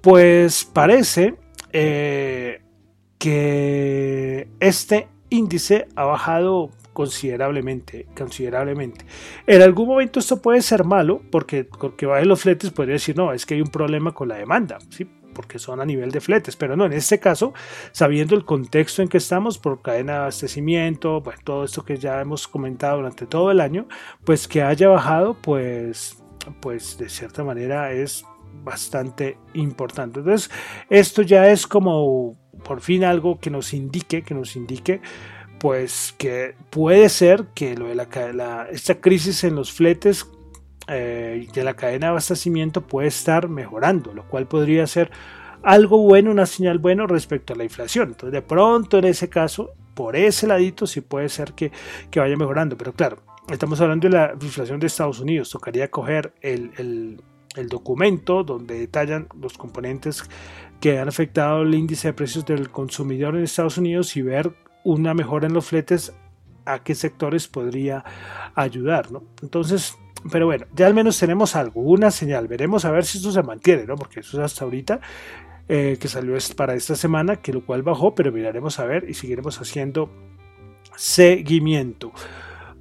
Pues 0.00 0.64
parece 0.64 1.36
eh, 1.72 2.60
que 3.18 4.48
este 4.58 5.08
índice 5.30 5.86
ha 5.94 6.04
bajado 6.04 6.70
considerablemente, 6.92 8.06
considerablemente. 8.16 9.06
En 9.46 9.62
algún 9.62 9.86
momento 9.88 10.18
esto 10.18 10.42
puede 10.42 10.60
ser 10.60 10.84
malo 10.84 11.22
porque 11.30 11.64
porque 11.64 12.06
bajen 12.06 12.28
los 12.28 12.40
fletes 12.40 12.70
podría 12.70 12.94
decir 12.94 13.16
no, 13.16 13.32
es 13.32 13.46
que 13.46 13.54
hay 13.54 13.62
un 13.62 13.70
problema 13.70 14.12
con 14.12 14.28
la 14.28 14.36
demanda, 14.36 14.78
¿sí? 14.90 15.08
Porque 15.32 15.58
son 15.58 15.80
a 15.80 15.84
nivel 15.84 16.10
de 16.10 16.20
fletes, 16.20 16.56
pero 16.56 16.76
no, 16.76 16.86
en 16.86 16.92
este 16.92 17.18
caso, 17.18 17.52
sabiendo 17.92 18.34
el 18.34 18.44
contexto 18.44 19.02
en 19.02 19.08
que 19.08 19.18
estamos 19.18 19.58
por 19.58 19.82
cadena 19.82 20.12
de 20.12 20.18
abastecimiento, 20.20 21.22
pues 21.22 21.38
todo 21.42 21.64
esto 21.64 21.84
que 21.84 21.96
ya 21.96 22.20
hemos 22.20 22.48
comentado 22.48 22.98
durante 22.98 23.26
todo 23.26 23.50
el 23.50 23.60
año, 23.60 23.86
pues 24.24 24.48
que 24.48 24.62
haya 24.62 24.88
bajado, 24.88 25.34
pues, 25.34 26.22
pues 26.60 26.98
de 26.98 27.08
cierta 27.08 27.44
manera 27.44 27.92
es 27.92 28.24
bastante 28.64 29.38
importante. 29.54 30.20
Entonces, 30.20 30.50
esto 30.90 31.22
ya 31.22 31.50
es 31.50 31.66
como 31.66 32.36
por 32.64 32.80
fin 32.80 33.04
algo 33.04 33.38
que 33.38 33.50
nos 33.50 33.74
indique, 33.74 34.22
que 34.22 34.34
nos 34.34 34.56
indique 34.56 35.00
pues 35.62 36.12
que 36.18 36.56
puede 36.70 37.08
ser 37.08 37.44
que 37.54 37.76
lo 37.76 37.86
de 37.86 37.94
la, 37.94 38.66
esta 38.72 39.00
crisis 39.00 39.44
en 39.44 39.54
los 39.54 39.70
fletes 39.70 40.28
eh, 40.92 41.48
de 41.52 41.64
la 41.64 41.74
cadena 41.74 42.06
de 42.06 42.10
abastecimiento 42.10 42.82
puede 42.82 43.08
estar 43.08 43.48
mejorando, 43.48 44.12
lo 44.12 44.24
cual 44.28 44.46
podría 44.46 44.86
ser 44.86 45.10
algo 45.62 45.98
bueno, 45.98 46.30
una 46.30 46.46
señal 46.46 46.78
buena 46.78 47.06
respecto 47.06 47.52
a 47.52 47.56
la 47.56 47.64
inflación. 47.64 48.08
Entonces, 48.08 48.32
de 48.32 48.42
pronto 48.42 48.98
en 48.98 49.04
ese 49.04 49.28
caso, 49.28 49.72
por 49.94 50.16
ese 50.16 50.46
ladito 50.46 50.86
sí 50.86 51.00
puede 51.00 51.28
ser 51.28 51.52
que, 51.52 51.70
vaya 52.14 52.36
mejorando. 52.36 52.76
Pero 52.76 52.92
claro, 52.92 53.18
estamos 53.50 53.80
hablando 53.80 54.08
de 54.08 54.14
la 54.14 54.32
inflación 54.40 54.80
de 54.80 54.86
Estados 54.86 55.20
Unidos. 55.20 55.50
Tocaría 55.50 55.90
coger 55.90 56.34
el, 56.40 57.18
el 57.56 57.68
documento 57.68 58.42
donde 58.42 58.78
detallan 58.78 59.28
los 59.40 59.56
componentes 59.56 60.24
que 60.80 60.98
han 60.98 61.08
afectado 61.08 61.62
el 61.62 61.74
índice 61.74 62.08
de 62.08 62.14
precios 62.14 62.44
del 62.44 62.70
consumidor 62.70 63.36
en 63.36 63.44
Estados 63.44 63.78
Unidos 63.78 64.16
y 64.16 64.22
ver 64.22 64.52
una 64.84 65.14
mejora 65.14 65.46
en 65.46 65.54
los 65.54 65.66
fletes 65.66 66.12
a 66.64 66.82
qué 66.82 66.94
sectores 66.94 67.46
podría 67.48 68.04
ayudar. 68.54 69.12
¿no? 69.12 69.22
Entonces, 69.42 69.96
pero 70.30 70.46
bueno, 70.46 70.66
ya 70.74 70.86
al 70.86 70.94
menos 70.94 71.18
tenemos 71.18 71.56
alguna 71.56 72.10
señal. 72.10 72.48
Veremos 72.48 72.84
a 72.84 72.90
ver 72.90 73.04
si 73.04 73.18
esto 73.18 73.32
se 73.32 73.42
mantiene, 73.42 73.84
¿no? 73.86 73.96
Porque 73.96 74.20
eso 74.20 74.38
es 74.38 74.44
hasta 74.44 74.64
ahorita 74.64 75.00
eh, 75.68 75.96
que 76.00 76.08
salió 76.08 76.36
para 76.56 76.74
esta 76.74 76.94
semana, 76.94 77.36
que 77.36 77.52
lo 77.52 77.64
cual 77.64 77.82
bajó, 77.82 78.14
pero 78.14 78.32
miraremos 78.32 78.78
a 78.78 78.84
ver 78.84 79.08
y 79.08 79.14
seguiremos 79.14 79.60
haciendo 79.60 80.10
seguimiento. 80.96 82.12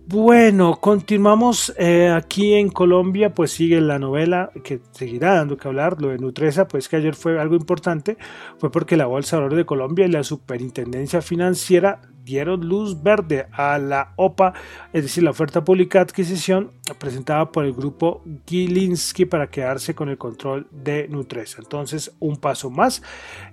Bueno, 0.08 0.80
continuamos 0.82 1.74
eh, 1.78 2.10
aquí 2.10 2.56
en 2.56 2.70
Colombia, 2.70 3.34
pues 3.34 3.52
sigue 3.52 3.80
la 3.80 4.00
novela 4.00 4.52
que 4.64 4.82
seguirá 4.92 5.36
dando 5.36 5.58
que 5.58 5.68
hablar, 5.68 6.02
lo 6.02 6.10
de 6.10 6.18
Nutresa, 6.18 6.68
pues 6.68 6.90
que 6.90 6.98
ayer 6.98 7.16
fue 7.16 7.40
algo 7.40 7.56
importante, 7.56 8.18
fue 8.58 8.72
porque 8.72 8.98
la 8.98 9.06
Bolsa 9.06 9.36
de 9.36 9.44
Valores 9.44 9.58
de 9.58 9.66
Colombia 9.66 10.06
y 10.06 10.10
la 10.10 10.24
Superintendencia 10.24 11.22
Financiera 11.22 12.02
dieron 12.26 12.68
luz 12.68 13.02
verde 13.02 13.48
a 13.52 13.78
la 13.78 14.14
OPA, 14.16 14.54
es 14.92 15.04
decir, 15.04 15.24
la 15.24 15.32
oferta 15.32 15.64
pública 15.64 16.00
de 16.00 16.04
adquisición 16.04 16.72
presentada 17.00 17.52
por 17.52 17.66
el 17.66 17.74
grupo 17.74 18.24
Gilinski 18.48 19.26
para 19.26 19.50
quedarse 19.50 19.96
con 19.96 20.10
el 20.10 20.18
control 20.18 20.68
de 20.72 21.08
Nutresa. 21.08 21.62
Entonces, 21.62 22.16
un 22.20 22.38
paso 22.38 22.70
más. 22.70 23.02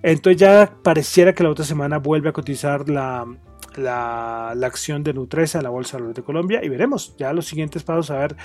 Entonces 0.02 0.40
ya 0.40 0.72
pareciera 0.82 1.34
que 1.34 1.44
la 1.44 1.50
otra 1.50 1.64
semana 1.64 1.98
vuelve 1.98 2.30
a 2.30 2.32
cotizar 2.32 2.88
la, 2.88 3.26
la, 3.78 4.50
acción 4.50 5.02
de 5.02 5.14
Nutresa 5.14 5.58
en 5.58 5.64
la 5.64 5.70
Bolsa 5.70 5.98
de 5.98 6.22
Colombia 6.22 6.60
y 6.62 6.68
veremos 6.68 7.16
ya 7.16 7.32
los 7.32 7.46
siguientes 7.46 7.82
pasos 7.82 8.10
a 8.10 8.18
ver 8.18 8.36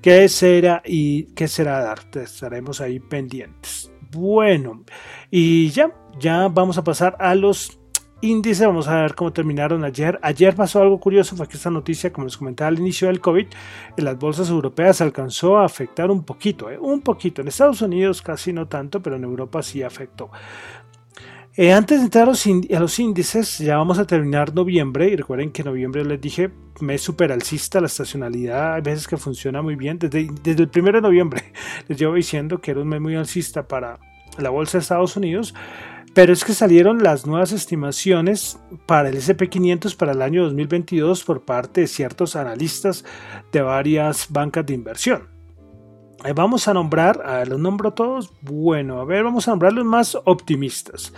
qué 0.00 0.28
será 0.28 0.82
y 0.84 1.24
qué 1.34 1.48
será 1.48 1.80
dar. 1.82 2.00
Estaremos 2.14 2.80
ahí 2.80 3.00
pendientes. 3.00 3.90
Bueno, 4.10 4.84
y 5.30 5.70
ya, 5.70 5.90
ya 6.18 6.48
vamos 6.48 6.76
a 6.78 6.84
pasar 6.84 7.16
a 7.18 7.34
los 7.34 7.78
índice, 8.22 8.64
vamos 8.64 8.88
a 8.88 9.02
ver 9.02 9.14
cómo 9.14 9.32
terminaron 9.32 9.84
ayer. 9.84 10.18
Ayer 10.22 10.54
pasó 10.54 10.80
algo 10.80 10.98
curioso, 10.98 11.36
fue 11.36 11.48
que 11.48 11.56
esta 11.56 11.70
noticia, 11.70 12.12
como 12.12 12.26
les 12.26 12.36
comentaba 12.36 12.68
al 12.68 12.78
inicio 12.78 13.08
del 13.08 13.20
COVID, 13.20 13.46
en 13.96 14.04
las 14.04 14.16
bolsas 14.18 14.48
europeas 14.48 15.00
alcanzó 15.00 15.58
a 15.58 15.64
afectar 15.64 16.10
un 16.10 16.24
poquito, 16.24 16.70
¿eh? 16.70 16.78
un 16.78 17.02
poquito. 17.02 17.42
En 17.42 17.48
Estados 17.48 17.82
Unidos 17.82 18.22
casi 18.22 18.52
no 18.52 18.68
tanto, 18.68 19.02
pero 19.02 19.16
en 19.16 19.24
Europa 19.24 19.62
sí 19.62 19.82
afectó. 19.82 20.30
Eh, 21.54 21.70
antes 21.70 21.98
de 21.98 22.04
entrar 22.04 22.24
a 22.24 22.80
los, 22.80 22.98
índices, 22.98 23.58
ya 23.58 23.76
vamos 23.76 23.98
a 23.98 24.06
terminar 24.06 24.54
noviembre 24.54 25.08
y 25.08 25.16
recuerden 25.16 25.52
que 25.52 25.62
noviembre 25.62 26.02
les 26.02 26.18
dije 26.18 26.50
mes 26.80 27.02
super 27.02 27.30
alcista, 27.30 27.78
la 27.78 27.88
estacionalidad 27.88 28.74
hay 28.74 28.80
veces 28.80 29.06
que 29.06 29.18
funciona 29.18 29.60
muy 29.60 29.76
bien. 29.76 29.98
Desde, 29.98 30.30
el 30.44 30.68
primero 30.70 30.98
de 30.98 31.02
noviembre 31.02 31.52
les 31.88 31.98
llevo 31.98 32.14
diciendo 32.14 32.58
que 32.58 32.70
era 32.70 32.80
un 32.80 32.88
mes 32.88 33.02
muy 33.02 33.16
alcista 33.16 33.68
para 33.68 33.98
la 34.38 34.48
bolsa 34.48 34.78
de 34.78 34.82
Estados 34.82 35.14
Unidos, 35.18 35.54
pero 36.14 36.32
es 36.32 36.42
que 36.42 36.54
salieron 36.54 37.02
las 37.02 37.26
nuevas 37.26 37.52
estimaciones 37.52 38.58
para 38.86 39.10
el 39.10 39.16
SP500 39.16 39.94
para 39.94 40.12
el 40.12 40.22
año 40.22 40.44
2022 40.44 41.22
por 41.22 41.44
parte 41.44 41.82
de 41.82 41.86
ciertos 41.86 42.34
analistas 42.34 43.04
de 43.52 43.60
varias 43.60 44.28
bancas 44.30 44.64
de 44.64 44.72
inversión. 44.72 45.31
Vamos 46.34 46.68
a 46.68 46.74
nombrar, 46.74 47.20
a 47.26 47.44
los 47.44 47.58
nombro 47.58 47.94
todos. 47.94 48.32
Bueno, 48.42 49.00
a 49.00 49.04
ver, 49.04 49.24
vamos 49.24 49.48
a 49.48 49.50
nombrar 49.50 49.72
los 49.72 49.84
más 49.84 50.16
optimistas. 50.24 51.12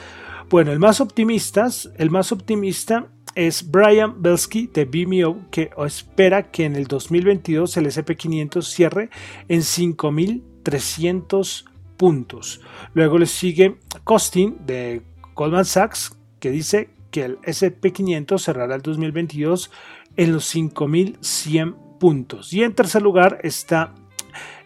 Bueno, 0.49 0.73
el 0.73 0.79
más 0.79 1.01
optimista, 1.01 1.69
el 1.97 2.11
más 2.11 2.33
optimista 2.33 3.09
es 3.35 3.71
Brian 3.71 4.23
Belsky 4.23 4.69
de 4.69 4.87
BMO, 4.87 5.51
que 5.51 5.71
espera 5.87 6.51
que 6.51 6.65
en 6.65 6.77
el 6.77 6.87
2022 6.87 7.77
el 7.77 7.87
SP500 7.87 8.63
cierre 8.63 9.11
en 9.49 9.61
5.300 9.61 11.65
puntos. 11.97 12.61
Luego 12.95 13.19
le 13.19 13.27
sigue 13.27 13.77
Costin 14.05 14.59
de 14.65 15.03
Goldman 15.35 15.65
Sachs, 15.65 16.17
que 16.41 16.51
dice 16.51 16.91
que 17.11 17.25
el 17.25 17.39
SP500 17.41 18.39
cerrará 18.39 18.75
el 18.75 18.83
2022 18.83 19.71
en 20.17 20.33
los 20.33 20.45
5100 20.47 21.77
puntos. 21.99 22.53
Y 22.53 22.63
en 22.63 22.75
tercer 22.75 23.03
lugar 23.03 23.41
está 23.43 23.95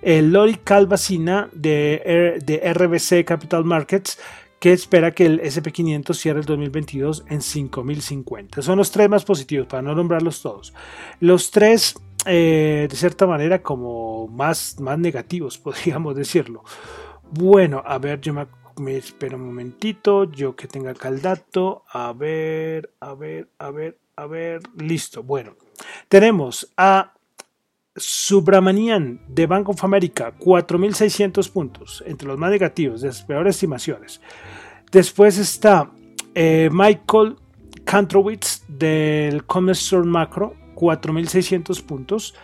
Lori 0.03 0.57
Calvacina 0.57 1.49
de, 1.53 2.41
de 2.45 2.73
RBC 2.73 3.25
Capital 3.25 3.65
Markets, 3.65 4.19
que 4.59 4.73
espera 4.73 5.13
que 5.13 5.27
el 5.27 5.41
SP500 5.41 6.15
cierre 6.15 6.41
el 6.41 6.47
2022 6.47 7.25
en 7.29 7.43
5050. 7.43 8.63
Son 8.63 8.79
los 8.79 8.91
tres 8.91 9.09
más 9.09 9.25
positivos, 9.25 9.67
para 9.67 9.83
no 9.83 9.95
nombrarlos 9.95 10.43
todos. 10.43 10.75
Los 11.21 11.51
tres, 11.51 11.95
eh, 12.27 12.89
de 12.91 12.97
cierta 12.97 13.27
manera, 13.27 13.63
como 13.63 14.27
más, 14.29 14.81
más 14.81 14.99
negativos, 14.99 15.59
podríamos 15.59 16.17
decirlo. 16.17 16.65
Bueno, 17.31 17.83
a 17.87 17.99
ver, 17.99 18.21
yo 18.21 18.35
me, 18.35 18.47
me 18.79 18.97
espero 18.97 19.37
un 19.37 19.47
momentito, 19.47 20.25
yo 20.25 20.57
que 20.57 20.67
tenga 20.67 20.91
acá 20.91 21.09
el 21.09 21.23
dato. 21.23 21.85
A 21.93 22.13
ver, 22.13 22.95
a 23.01 23.15
ver, 23.15 23.51
a 23.59 23.71
ver, 23.71 23.99
a 24.17 24.27
ver, 24.27 24.61
listo. 24.77 25.23
Bueno, 25.23 25.55
tenemos 26.09 26.73
a 26.77 27.15
Subramanian 27.99 29.21
de 29.29 29.47
Bank 29.47 29.69
of 29.69 29.85
America, 29.85 30.35
4.600 30.39 31.51
puntos, 31.51 32.03
entre 32.07 32.29
los 32.29 32.39
más 32.39 32.51
negativos, 32.51 33.01
de 33.01 33.09
las 33.09 33.23
peores 33.23 33.57
estimaciones. 33.57 34.21
Después 34.91 35.39
está 35.39 35.91
eh, 36.35 36.71
Michael 36.73 37.37
Kantrowitz 37.85 38.63
del 38.69 39.45
Commerce 39.45 39.97
Macro, 39.99 40.55
4.600 40.75 41.83
puntos. 41.83 42.35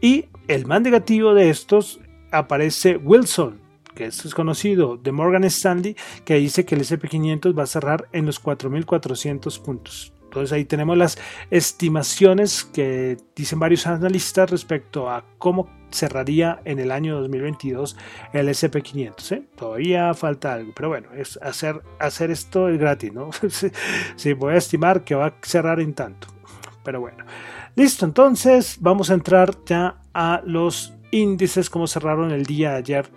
Y 0.00 0.26
el 0.46 0.66
más 0.66 0.82
negativo 0.82 1.34
de 1.34 1.50
estos 1.50 2.00
aparece 2.30 2.96
Wilson, 2.96 3.60
que 3.94 4.06
es 4.06 4.34
conocido, 4.34 4.96
de 4.96 5.12
Morgan 5.12 5.44
Stanley, 5.44 5.96
que 6.24 6.34
dice 6.34 6.64
que 6.64 6.74
el 6.74 6.82
SP500 6.82 7.58
va 7.58 7.64
a 7.64 7.66
cerrar 7.66 8.08
en 8.12 8.26
los 8.26 8.42
4.400 8.42 9.60
puntos. 9.62 10.12
Entonces 10.28 10.52
ahí 10.52 10.66
tenemos 10.66 10.96
las 10.98 11.18
estimaciones 11.50 12.64
que 12.64 13.16
dicen 13.34 13.58
varios 13.58 13.86
analistas 13.86 14.50
respecto 14.50 15.08
a 15.08 15.24
cómo 15.38 15.70
cerraría 15.90 16.60
en 16.66 16.78
el 16.78 16.90
año 16.90 17.18
2022 17.20 17.96
el 18.34 18.48
SP500. 18.48 19.32
¿eh? 19.32 19.48
Todavía 19.56 20.12
falta 20.12 20.52
algo, 20.52 20.72
pero 20.76 20.88
bueno, 20.88 21.08
es 21.16 21.38
hacer, 21.42 21.82
hacer 21.98 22.30
esto 22.30 22.68
es 22.68 22.78
gratis, 22.78 23.12
¿no? 23.12 23.30
sí, 24.16 24.32
voy 24.34 24.54
a 24.54 24.58
estimar 24.58 25.02
que 25.02 25.14
va 25.14 25.26
a 25.26 25.34
cerrar 25.42 25.80
en 25.80 25.94
tanto. 25.94 26.28
Pero 26.84 27.00
bueno, 27.00 27.24
listo, 27.74 28.04
entonces 28.04 28.76
vamos 28.80 29.10
a 29.10 29.14
entrar 29.14 29.54
ya 29.64 30.02
a 30.12 30.42
los 30.44 30.94
índices 31.10 31.70
como 31.70 31.86
cerraron 31.86 32.32
el 32.32 32.44
día 32.44 32.72
de 32.72 32.76
ayer 32.76 33.10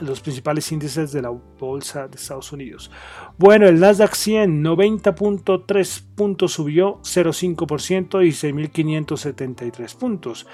los 0.00 0.20
principales 0.20 0.70
índices 0.72 1.12
de 1.12 1.22
la 1.22 1.30
bolsa 1.30 2.08
de 2.08 2.16
Estados 2.16 2.52
Unidos. 2.52 2.90
Bueno, 3.38 3.66
el 3.68 3.80
Nasdaq 3.80 4.14
100 4.14 4.62
90.3 4.62 6.02
puntos 6.14 6.52
subió 6.52 7.00
0.5% 7.02 8.26
y 8.26 8.30
6.573 8.30 9.96
puntos. 9.96 10.46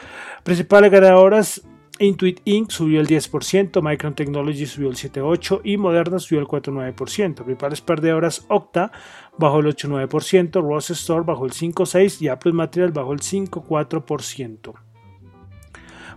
Principales 0.42 0.90
ganadoras 0.90 1.62
Intuit 2.00 2.40
Inc. 2.44 2.70
subió 2.70 3.00
el 3.00 3.08
10%, 3.08 3.82
Micron 3.82 4.14
Technology 4.14 4.66
subió 4.66 4.88
el 4.88 4.96
7.8% 4.96 5.62
y 5.64 5.76
Moderna 5.76 6.18
subió 6.18 6.40
el 6.40 6.46
4.9%. 6.46 7.34
Principales 7.34 7.80
perdedoras 7.80 8.44
Octa 8.48 8.92
bajó 9.36 9.60
el 9.60 9.66
8.9%, 9.66 10.62
Ross 10.62 10.90
Store 10.90 11.24
bajó 11.24 11.44
el 11.44 11.52
5.6% 11.52 12.22
y 12.22 12.28
Apple 12.28 12.52
Material 12.52 12.92
bajó 12.92 13.12
el 13.12 13.20
5.4%. 13.20 14.87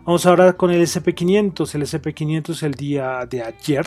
Vamos 0.03 0.25
ahora 0.25 0.53
con 0.53 0.72
el 0.72 0.81
SP500. 0.81 1.75
El 1.75 1.84
SP500 1.84 2.63
el 2.63 2.74
día 2.74 3.24
de 3.29 3.43
ayer 3.43 3.86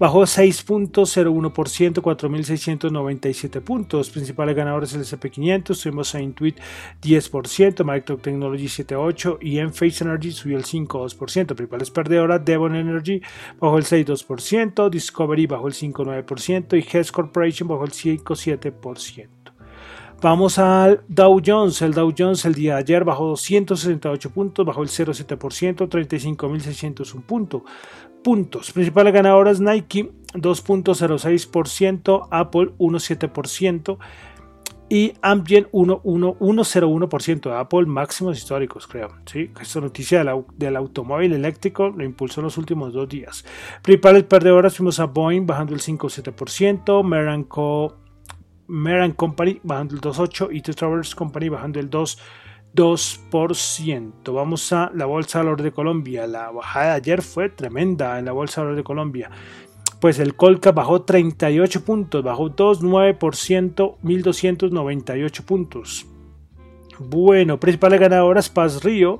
bajó 0.00 0.22
6.01%, 0.22 2.02
4.697 2.02 3.60
puntos. 3.60 4.10
Principales 4.10 4.56
ganadores 4.56 4.94
el 4.94 5.02
SP500. 5.02 5.80
Tuvimos 5.80 6.12
a 6.16 6.20
Intuit 6.20 6.58
10%, 7.00 7.84
Micro 7.84 8.16
Technology 8.16 8.66
7.8% 8.66 9.38
y 9.42 9.58
Enphase 9.60 10.02
Energy 10.02 10.32
subió 10.32 10.56
el 10.56 10.64
5.2%. 10.64 11.46
Principales 11.46 11.90
perdedoras 11.92 12.44
Devon 12.44 12.74
Energy 12.74 13.22
bajó 13.60 13.78
el 13.78 13.84
6.2%, 13.84 14.90
Discovery 14.90 15.46
bajó 15.46 15.68
el 15.68 15.74
5.9% 15.74 16.76
y 16.76 16.98
Hess 16.98 17.12
Corporation 17.12 17.68
bajó 17.68 17.84
el 17.84 17.92
5.7%. 17.92 19.43
Vamos 20.24 20.58
al 20.58 21.04
Dow 21.06 21.38
Jones. 21.44 21.82
El 21.82 21.92
Dow 21.92 22.10
Jones 22.16 22.46
el 22.46 22.54
día 22.54 22.76
de 22.76 22.78
ayer 22.78 23.04
bajó 23.04 23.26
268 23.26 24.30
puntos, 24.30 24.64
bajó 24.64 24.82
el 24.82 24.88
0,7%, 24.88 25.86
35.601 25.86 27.22
puntos. 27.26 27.60
puntos. 28.22 28.72
Principales 28.72 29.12
ganadoras 29.12 29.60
Nike 29.60 30.10
2.06%, 30.32 32.28
Apple 32.30 32.70
1.7% 32.78 33.98
y 34.88 35.12
Amgen 35.20 35.68
1.01% 35.72 37.40
de 37.42 37.56
Apple 37.58 37.84
máximos 37.84 38.38
históricos, 38.38 38.86
creo. 38.86 39.10
¿sí? 39.26 39.50
Esta 39.60 39.80
noticia 39.82 40.24
del, 40.56 40.76
automóvil 40.76 41.34
eléctrico 41.34 41.90
lo 41.90 42.02
impulsó 42.02 42.40
en 42.40 42.44
los 42.44 42.56
últimos 42.56 42.94
dos 42.94 43.06
días. 43.10 43.44
Principales 43.82 44.24
perdedoras 44.24 44.74
fuimos 44.74 44.98
a 45.00 45.04
Boeing 45.04 45.44
bajando 45.44 45.74
el 45.74 45.82
5.7%, 45.82 47.04
Meranco 47.04 48.03
Meran 48.66 49.12
Company 49.12 49.60
bajando 49.62 49.94
el 49.94 50.00
2.8% 50.00 50.48
y 50.52 50.60
The 50.60 50.74
Travelers 50.74 51.14
Company 51.14 51.48
bajando 51.48 51.78
el 51.80 51.90
2%. 51.90 54.32
Vamos 54.32 54.72
a 54.72 54.90
la 54.94 55.06
Bolsa 55.06 55.38
de 55.38 55.44
Valores 55.44 55.64
de 55.64 55.72
Colombia. 55.72 56.26
La 56.26 56.50
bajada 56.50 56.86
de 56.86 56.92
ayer 56.92 57.22
fue 57.22 57.50
tremenda 57.50 58.18
en 58.18 58.24
la 58.24 58.32
Bolsa 58.32 58.60
de 58.60 58.64
Valores 58.64 58.78
de 58.78 58.84
Colombia. 58.84 59.30
Pues 60.00 60.18
el 60.18 60.34
Colca 60.34 60.72
bajó 60.72 61.02
38 61.02 61.84
puntos, 61.84 62.22
bajó 62.22 62.50
2,9%, 62.50 63.96
1.298 64.02 65.44
puntos. 65.44 66.06
Bueno, 66.98 67.58
principales 67.58 68.00
ganadoras 68.00 68.50
Paz 68.50 68.84
Río 68.84 69.18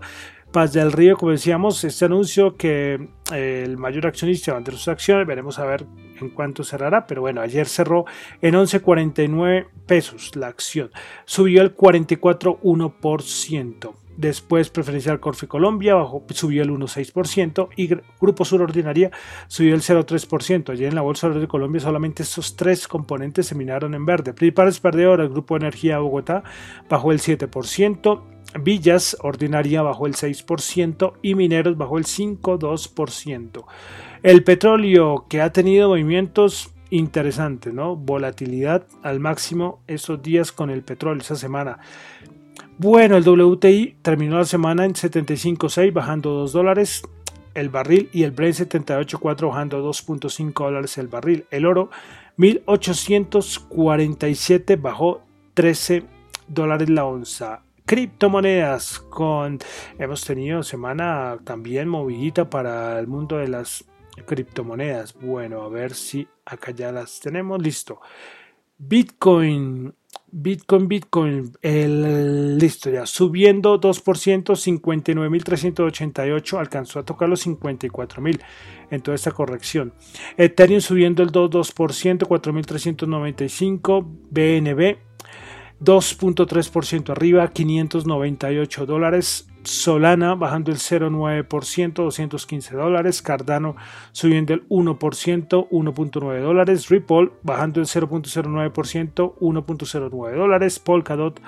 Paz 0.55 0.73
del 0.73 0.93
Río, 0.93 1.17
como 1.17 1.33
decíamos, 1.33 1.83
este 1.83 2.05
anuncio 2.05 2.57
que 2.57 3.09
eh, 3.33 3.63
el 3.67 3.77
mayor 3.77 4.07
accionista 4.07 4.53
va 4.53 4.61
a 4.61 4.71
sus 4.71 4.87
acciones, 4.87 5.27
veremos 5.27 5.59
a 5.59 5.65
ver 5.65 5.85
en 6.21 6.31
cuánto 6.31 6.63
cerrará, 6.63 7.09
pero 7.09 7.23
bueno, 7.23 7.41
ayer 7.41 7.67
cerró 7.67 8.05
en 8.41 8.55
11.49 8.55 9.67
pesos 9.85 10.37
la 10.37 10.47
acción, 10.47 10.93
subió 11.25 11.61
el 11.61 11.77
44.1%. 11.77 13.95
Después 14.17 14.71
Preferencial 14.71 15.19
Corfi 15.19 15.49
Colombia 15.49 15.97
bajó, 15.97 16.23
subió 16.31 16.63
el 16.63 16.71
1,6% 16.71 17.71
y 17.75 17.89
Grupo 18.21 18.45
Sur 18.45 18.63
Ordinaria 18.63 19.11
subió 19.49 19.75
el 19.75 19.83
0,3%. 19.83 20.71
Ayer 20.71 20.87
en 20.87 20.95
la 20.95 21.01
Bolsa 21.01 21.31
de 21.31 21.49
Colombia 21.49 21.81
solamente 21.81 22.23
estos 22.23 22.55
tres 22.55 22.87
componentes 22.87 23.49
se 23.49 23.57
minaron 23.57 23.93
en 23.93 24.07
verde. 24.07 24.33
Principales 24.33 24.79
perdedoras, 24.79 25.31
Grupo 25.31 25.57
Energía 25.57 25.99
Bogotá 25.99 26.45
bajó 26.89 27.11
el 27.11 27.19
7%, 27.19 28.34
Villas 28.61 29.17
Ordinaria 29.21 29.83
bajó 29.83 30.07
el 30.07 30.15
6% 30.15 31.15
y 31.23 31.35
Mineros 31.35 31.77
bajó 31.77 31.99
el 31.99 32.05
5,2%. 32.05 33.65
El 34.23 34.45
petróleo 34.45 35.27
que 35.29 35.41
ha 35.41 35.53
tenido 35.53 35.89
movimientos 35.89 36.71
interesantes, 36.91 37.75
¿no? 37.75 37.97
Volatilidad 37.97 38.87
al 39.03 39.19
máximo 39.21 39.81
estos 39.87 40.23
días 40.23 40.53
con 40.53 40.71
el 40.71 40.83
petróleo, 40.83 41.23
esa 41.23 41.37
semana. 41.37 41.79
Bueno, 42.79 43.17
el 43.17 43.29
WTI 43.29 43.97
terminó 44.03 44.39
la 44.39 44.45
semana 44.45 44.85
en 44.85 44.95
75.6 44.95 45.93
bajando 45.93 46.31
2 46.31 46.53
dólares 46.53 47.03
el 47.55 47.69
barril 47.69 48.09
y 48.13 48.25
el 48.25 48.33
Brent 48.33 48.57
78.4 48.57 49.49
bajando 49.49 49.89
2.5 49.89 50.65
dólares 50.65 50.99
el 50.99 51.07
barril. 51.09 51.47
El 51.51 51.65
oro 51.67 51.91
1847 52.37 54.77
bajó 54.77 55.23
13 55.55 56.05
dólares 56.49 56.91
la 56.91 57.05
onza 57.05 57.63
criptomonedas 57.87 58.99
con 58.99 59.59
hemos 59.99 60.25
tenido 60.25 60.63
semana 60.63 61.39
también 61.45 61.89
movidita 61.89 62.49
para 62.49 62.99
el 62.99 63.07
mundo 63.07 63.39
de 63.39 63.49
las 63.49 63.85
criptomonedas. 64.27 65.15
Bueno 65.15 65.63
a 65.63 65.69
ver 65.69 65.95
si 65.95 66.27
acá 66.45 66.73
ya 66.73 66.93
las 66.93 67.21
tenemos. 67.21 67.63
Listo. 67.63 68.01
Bitcoin 68.79 69.95
bitcoin 70.37 70.89
bitcoin 70.89 71.53
el 71.63 72.59
listo 72.59 72.91
ya 72.91 73.07
subiendo 73.07 73.81
2% 73.81 74.45
59.388 74.45 76.59
alcanzó 76.59 76.99
a 76.99 77.05
tocar 77.05 77.29
los 77.29 77.47
54.000 77.47 78.41
en 78.91 79.01
toda 79.01 79.15
esta 79.15 79.31
corrección. 79.31 79.93
Ethereum 80.37 80.81
subiendo 80.81 81.23
el 81.23 81.31
2% 81.31 82.27
4.395 82.27 84.05
bnb 84.31 84.97
2.3% 85.81 87.11
arriba, 87.11 87.49
598 87.49 88.87
dólares. 88.87 89.49
Solana 89.65 90.35
bajando 90.35 90.71
el 90.71 90.77
0,9%, 90.77 91.93
215 91.95 92.77
dólares. 92.77 93.23
Cardano 93.23 93.77
subiendo 94.13 94.53
el 94.53 94.69
1%, 94.69 95.69
1.9 95.71 96.41
dólares. 96.41 96.89
Ripple 96.91 97.31
bajando 97.43 97.81
el 97.81 97.87
0.09%, 97.87 99.35
1.09 99.41 100.37
dólares. 100.37 100.79
Polkadot 100.79 101.41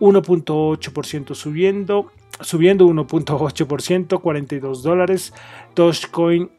1.8% 0.00 1.34
subiendo, 1.36 2.10
subiendo 2.40 2.86
1.8%, 2.88 4.20
42 4.20 4.82
dólares. 4.82 5.32
Dogecoin 5.76 6.50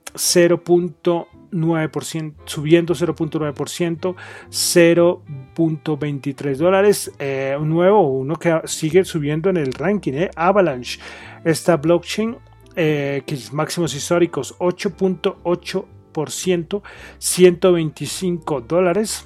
0.9%, 1.53 2.33
subiendo 2.45 2.93
0.9%, 2.93 4.15
0.23 4.49 6.57
dólares. 6.57 7.11
Eh, 7.19 7.55
un 7.59 7.69
nuevo, 7.69 8.01
uno 8.01 8.35
que 8.35 8.61
sigue 8.65 9.05
subiendo 9.05 9.49
en 9.49 9.57
el 9.57 9.73
ranking, 9.73 10.13
eh, 10.13 10.29
Avalanche. 10.35 10.99
Esta 11.43 11.77
blockchain, 11.77 12.37
eh, 12.75 13.23
que 13.25 13.35
es 13.35 13.53
máximos 13.53 13.95
históricos, 13.95 14.55
8.8 14.59 15.85
1.5%, 16.13 16.83
125 17.17 18.61
dólares. 18.61 19.25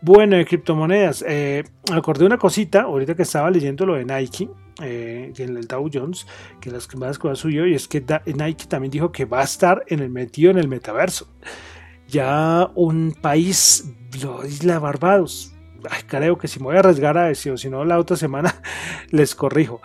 Bueno, 0.03 0.37
de 0.37 0.45
criptomonedas, 0.45 1.25
eh, 1.27 1.65
acordé 1.91 2.27
una 2.27 2.39
cosita, 2.39 2.83
ahorita 2.83 3.15
que 3.15 3.23
estaba 3.23 3.51
leyendo 3.51 3.87
lo 3.87 3.95
de 3.95 4.05
Nike, 4.05 4.49
eh, 4.83 5.33
en 5.37 5.57
el 5.57 5.67
Dow 5.67 5.89
Jones, 5.93 6.27
que 6.61 6.71
las 6.71 6.95
más 6.97 7.19
cosas 7.19 7.39
suyo, 7.39 7.67
y 7.67 7.75
es 7.75 7.89
que 7.89 8.05
Nike 8.27 8.67
también 8.67 8.91
dijo 8.91 9.11
que 9.11 9.25
va 9.25 9.41
a 9.41 9.45
estar 9.45 9.85
en 9.89 10.01
el 10.01 10.11
metido 10.11 10.51
en 10.51 10.59
el 10.59 10.69
metaverso. 10.69 11.29
Ya 12.09 12.71
un 12.75 13.17
país, 13.21 13.91
lo 14.23 14.45
Isla 14.45 14.79
Barbados, 15.83 16.05
creo 16.09 16.39
que 16.39 16.49
si 16.49 16.59
me 16.61 16.67
voy 16.67 16.77
a 16.77 16.81
arriesgar 16.81 17.17
a 17.19 17.27
decir, 17.27 17.53
o 17.53 17.57
si 17.57 17.69
no, 17.69 17.85
la 17.85 17.99
otra 17.99 18.17
semana 18.17 18.55
les 19.11 19.35
corrijo, 19.35 19.81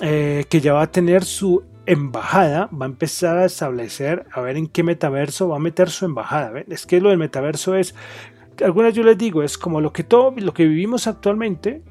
eh, 0.00 0.44
que 0.48 0.60
ya 0.60 0.72
va 0.72 0.82
a 0.82 0.92
tener 0.92 1.24
su 1.24 1.64
embajada, 1.86 2.68
va 2.72 2.84
a 2.84 2.88
empezar 2.88 3.38
a 3.38 3.46
establecer, 3.46 4.26
a 4.32 4.40
ver 4.40 4.56
en 4.56 4.66
qué 4.66 4.82
metaverso 4.82 5.48
va 5.48 5.56
a 5.56 5.60
meter 5.60 5.90
su 5.90 6.04
embajada. 6.04 6.52
Es 6.68 6.86
que 6.86 7.00
lo 7.00 7.08
del 7.08 7.18
metaverso 7.18 7.74
es 7.74 7.94
algunas 8.64 8.94
yo 8.94 9.02
les 9.02 9.16
digo, 9.16 9.42
es 9.42 9.58
como 9.58 9.80
lo 9.80 9.92
que 9.92 10.04
todo 10.04 10.34
lo 10.36 10.52
que 10.52 10.66
vivimos 10.66 11.06
actualmente, 11.06 11.82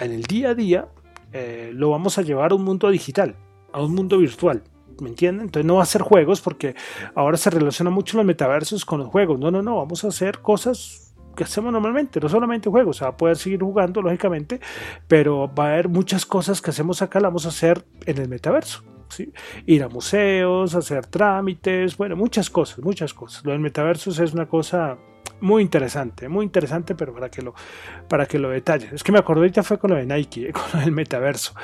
en 0.00 0.12
el 0.12 0.22
día 0.22 0.50
a 0.50 0.54
día, 0.54 0.88
eh, 1.32 1.70
lo 1.74 1.90
vamos 1.90 2.18
a 2.18 2.22
llevar 2.22 2.52
a 2.52 2.54
un 2.54 2.64
mundo 2.64 2.90
digital, 2.90 3.36
a 3.72 3.82
un 3.82 3.94
mundo 3.94 4.18
virtual. 4.18 4.62
¿Me 5.00 5.08
entienden? 5.08 5.46
Entonces 5.46 5.66
no 5.66 5.76
va 5.76 5.82
a 5.82 5.86
ser 5.86 6.02
juegos 6.02 6.42
porque 6.42 6.74
ahora 7.14 7.38
se 7.38 7.48
relaciona 7.48 7.90
mucho 7.90 8.18
los 8.18 8.26
metaversos 8.26 8.84
con 8.84 9.00
los 9.00 9.08
juegos. 9.08 9.38
No, 9.38 9.50
no, 9.50 9.62
no, 9.62 9.76
vamos 9.76 10.04
a 10.04 10.08
hacer 10.08 10.40
cosas 10.40 11.09
que 11.40 11.44
hacemos 11.44 11.72
normalmente, 11.72 12.20
no 12.20 12.28
solamente 12.28 12.68
juegos, 12.68 12.98
se 12.98 13.04
va 13.04 13.12
a 13.12 13.16
poder 13.16 13.34
seguir 13.38 13.62
jugando 13.62 14.02
lógicamente, 14.02 14.60
pero 15.08 15.50
va 15.54 15.68
a 15.68 15.72
haber 15.72 15.88
muchas 15.88 16.26
cosas 16.26 16.60
que 16.60 16.68
hacemos 16.68 17.00
acá, 17.00 17.18
las 17.18 17.28
vamos 17.30 17.46
a 17.46 17.48
hacer 17.48 17.82
en 18.04 18.18
el 18.18 18.28
metaverso. 18.28 18.84
Ir 19.64 19.82
a 19.82 19.88
museos, 19.88 20.74
hacer 20.74 21.06
trámites, 21.06 21.96
bueno, 21.96 22.14
muchas 22.14 22.50
cosas, 22.50 22.80
muchas 22.80 23.14
cosas. 23.14 23.42
Lo 23.46 23.52
del 23.52 23.60
metaverso 23.60 24.10
es 24.10 24.34
una 24.34 24.46
cosa 24.46 24.98
muy 25.40 25.62
interesante, 25.62 26.28
muy 26.28 26.44
interesante, 26.44 26.94
pero 26.94 27.14
para 27.14 27.30
que 27.30 27.40
lo, 27.40 27.54
para 28.06 28.26
que 28.26 28.38
lo 28.38 28.50
detalle. 28.50 28.90
Es 28.92 29.02
que 29.02 29.10
me 29.10 29.18
acordé 29.18 29.40
ahorita 29.40 29.62
fue 29.62 29.78
con 29.78 29.92
lo 29.92 29.96
de 29.96 30.04
Nike, 30.04 30.52
con 30.72 30.82
el 30.82 30.92
metaverso. 30.92 31.54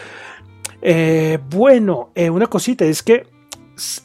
Eh, 0.81 1.39
bueno, 1.51 2.13
eh, 2.15 2.31
una 2.31 2.47
cosita 2.47 2.87
es 2.87 3.03
que 3.03 3.27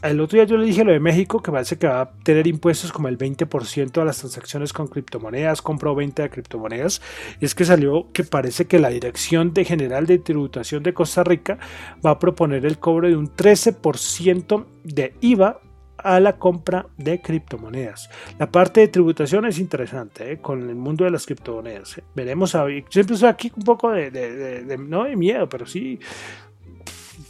el 0.01 0.19
otro 0.19 0.37
día 0.37 0.45
yo 0.45 0.57
le 0.57 0.65
dije 0.65 0.83
lo 0.83 0.91
de 0.91 0.99
México, 0.99 1.41
que 1.41 1.51
parece 1.51 1.77
que 1.77 1.87
va 1.87 2.01
a 2.01 2.11
tener 2.23 2.47
impuestos 2.47 2.91
como 2.91 3.07
el 3.07 3.17
20% 3.17 4.01
a 4.01 4.05
las 4.05 4.19
transacciones 4.19 4.73
con 4.73 4.87
criptomonedas, 4.87 5.61
compra 5.61 5.91
o 5.91 5.95
de 5.95 6.29
criptomonedas. 6.29 7.01
Y 7.39 7.45
es 7.45 7.55
que 7.55 7.63
salió 7.63 8.07
que 8.11 8.23
parece 8.23 8.65
que 8.65 8.79
la 8.79 8.89
Dirección 8.89 9.53
de 9.53 9.63
General 9.63 10.05
de 10.05 10.19
Tributación 10.19 10.83
de 10.83 10.93
Costa 10.93 11.23
Rica 11.23 11.57
va 12.05 12.11
a 12.11 12.19
proponer 12.19 12.65
el 12.65 12.79
cobro 12.79 13.07
de 13.07 13.15
un 13.15 13.33
13% 13.33 14.65
de 14.83 15.13
IVA 15.21 15.61
a 16.03 16.19
la 16.19 16.37
compra 16.37 16.87
de 16.97 17.21
criptomonedas. 17.21 18.09
La 18.39 18.51
parte 18.51 18.81
de 18.81 18.87
tributación 18.87 19.45
es 19.45 19.59
interesante 19.59 20.33
¿eh? 20.33 20.37
con 20.39 20.67
el 20.67 20.75
mundo 20.75 21.05
de 21.05 21.11
las 21.11 21.25
criptomonedas. 21.25 21.97
¿eh? 21.97 22.03
Veremos, 22.15 22.55
a, 22.55 22.65
siempre 22.89 23.15
estoy 23.15 23.29
aquí 23.29 23.51
un 23.55 23.63
poco 23.63 23.91
de, 23.91 24.77
no 24.79 25.03
de 25.03 25.15
miedo, 25.15 25.47
pero 25.47 25.65
sí, 25.65 25.99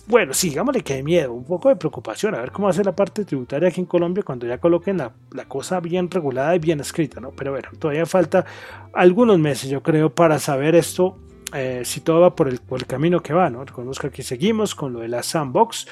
bueno, 0.07 0.33
sí, 0.33 0.49
digámosle 0.49 0.81
que 0.81 0.95
de 0.95 1.03
miedo, 1.03 1.33
un 1.33 1.45
poco 1.45 1.69
de 1.69 1.75
preocupación, 1.75 2.35
a 2.35 2.41
ver 2.41 2.51
cómo 2.51 2.71
ser 2.73 2.85
la 2.85 2.95
parte 2.95 3.25
tributaria 3.25 3.69
aquí 3.69 3.81
en 3.81 3.85
Colombia 3.85 4.23
cuando 4.23 4.47
ya 4.47 4.57
coloquen 4.57 4.97
la, 4.97 5.13
cosa 5.47 5.79
bien 5.79 6.09
regulada 6.09 6.55
y 6.55 6.59
bien 6.59 6.79
escrita, 6.79 7.19
¿no? 7.19 7.31
Pero 7.31 7.51
bueno, 7.51 7.69
todavía 7.79 8.05
falta 8.05 8.45
algunos 8.93 9.39
meses, 9.39 9.69
yo 9.69 9.81
creo, 9.83 10.13
para 10.13 10.39
saber 10.39 10.75
esto, 10.75 11.17
eh, 11.53 11.81
si 11.83 12.01
todo 12.01 12.21
va 12.21 12.35
por 12.35 12.47
el, 12.47 12.59
camino 12.87 13.21
que 13.21 13.33
va, 13.33 13.49
¿no? 13.49 13.63
Reconozca 13.63 14.09
que 14.09 14.23
seguimos 14.23 14.75
con 14.75 14.93
lo 14.93 14.99
de 14.99 15.07
la 15.07 15.23
sandbox 15.23 15.87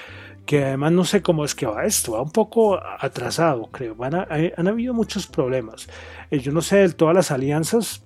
que 0.45 0.65
además 0.65 0.91
no 0.93 1.05
sé 1.05 1.21
cómo 1.21 1.45
es 1.45 1.53
que 1.53 1.67
va 1.67 1.85
esto, 1.85 2.13
va 2.13 2.23
un 2.23 2.31
poco 2.31 2.79
atrasado, 2.81 3.67
creo. 3.71 3.93
Van 3.93 4.15
han 4.15 4.67
habido 4.67 4.95
muchos 4.95 5.27
problemas. 5.27 5.87
Eh, 6.31 6.39
yo 6.39 6.51
no 6.51 6.61
sé 6.61 6.77
de 6.77 6.89
todas 6.89 7.13
las 7.13 7.29
alianzas, 7.29 8.03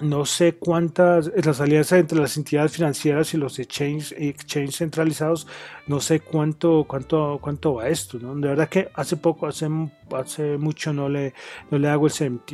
no 0.00 0.26
sé 0.26 0.54
cuántas, 0.54 1.28
eh, 1.28 1.40
las 1.44 1.60
alianzas 1.60 2.00
entre 2.00 2.18
las 2.18 2.36
entidades 2.36 2.72
financieras 2.72 3.32
y 3.34 3.36
los 3.36 3.58
exchange, 3.58 4.12
exchange 4.12 4.76
centralizados, 4.76 5.46
no 5.86 6.00
sé 6.00 6.20
cuánto, 6.20 6.84
cuánto, 6.88 7.38
cuánto 7.40 7.74
va 7.74 7.88
esto, 7.88 8.18
¿no? 8.18 8.34
De 8.34 8.48
verdad 8.48 8.68
que 8.68 8.90
hace 8.94 9.16
poco, 9.16 9.46
hace, 9.46 9.68
hace 10.14 10.58
mucho 10.58 10.92
no 10.92 11.08
le, 11.08 11.34
no 11.70 11.78
le 11.78 11.88
hago 11.88 12.06
el 12.06 12.12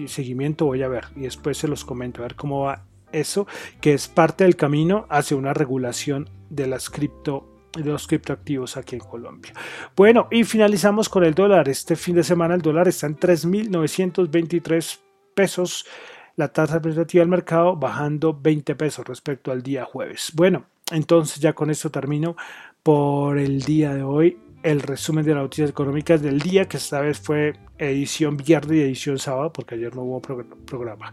seguimiento, 0.09 0.67
voy 0.67 0.83
a 0.83 0.89
ver 0.89 1.07
y 1.17 1.21
después 1.23 1.59
se 1.59 1.69
los 1.69 1.85
comento, 1.85 2.21
a 2.21 2.23
ver 2.23 2.37
cómo 2.37 2.63
va 2.63 2.85
eso, 3.13 3.47
que 3.81 3.93
es 3.93 4.09
parte 4.09 4.45
del 4.45 4.57
camino 4.57 5.07
hacia 5.11 5.37
una 5.37 5.53
regulación 5.53 6.29
de 6.49 6.67
las 6.67 6.91
cripto 6.91 7.49
de 7.77 7.85
los 7.85 8.07
criptoactivos 8.07 8.77
aquí 8.77 8.97
en 8.97 9.01
Colombia. 9.01 9.55
Bueno, 9.97 10.29
y 10.31 10.45
finalizamos 10.45 11.09
con 11.09 11.25
el 11.25 11.35
dólar. 11.35 11.71
Este 11.71 11.97
fin 11.97 12.15
de 12.15 12.23
semana 12.23 12.55
el 12.55 12.61
dólar 12.61 12.87
está 12.87 13.07
en 13.07 13.17
3.923 13.17 14.99
pesos. 15.35 15.87
La 16.37 16.49
tasa 16.49 16.75
representativa 16.75 17.23
del 17.23 17.29
mercado 17.29 17.77
bajando 17.77 18.39
20 18.41 18.75
pesos 18.75 19.07
respecto 19.07 19.53
al 19.53 19.63
día 19.63 19.85
jueves. 19.85 20.33
Bueno, 20.35 20.65
entonces 20.91 21.41
ya 21.41 21.53
con 21.53 21.71
esto 21.71 21.91
termino 21.91 22.37
por 22.83 23.39
el 23.39 23.63
día 23.63 23.95
de 23.95 24.03
hoy 24.03 24.39
el 24.63 24.81
resumen 24.81 25.25
de 25.25 25.35
las 25.35 25.43
noticias 25.43 25.71
económicas 25.71 26.23
del 26.23 26.39
día, 26.39 26.67
que 26.67 26.77
esta 26.77 27.01
vez 27.01 27.19
fue 27.19 27.55
edición 27.79 28.37
viernes 28.37 28.79
y 28.79 28.83
edición 28.83 29.19
sábado, 29.19 29.53
porque 29.53 29.75
ayer 29.75 29.95
no 29.95 30.03
hubo 30.03 30.21
programa. 30.21 31.13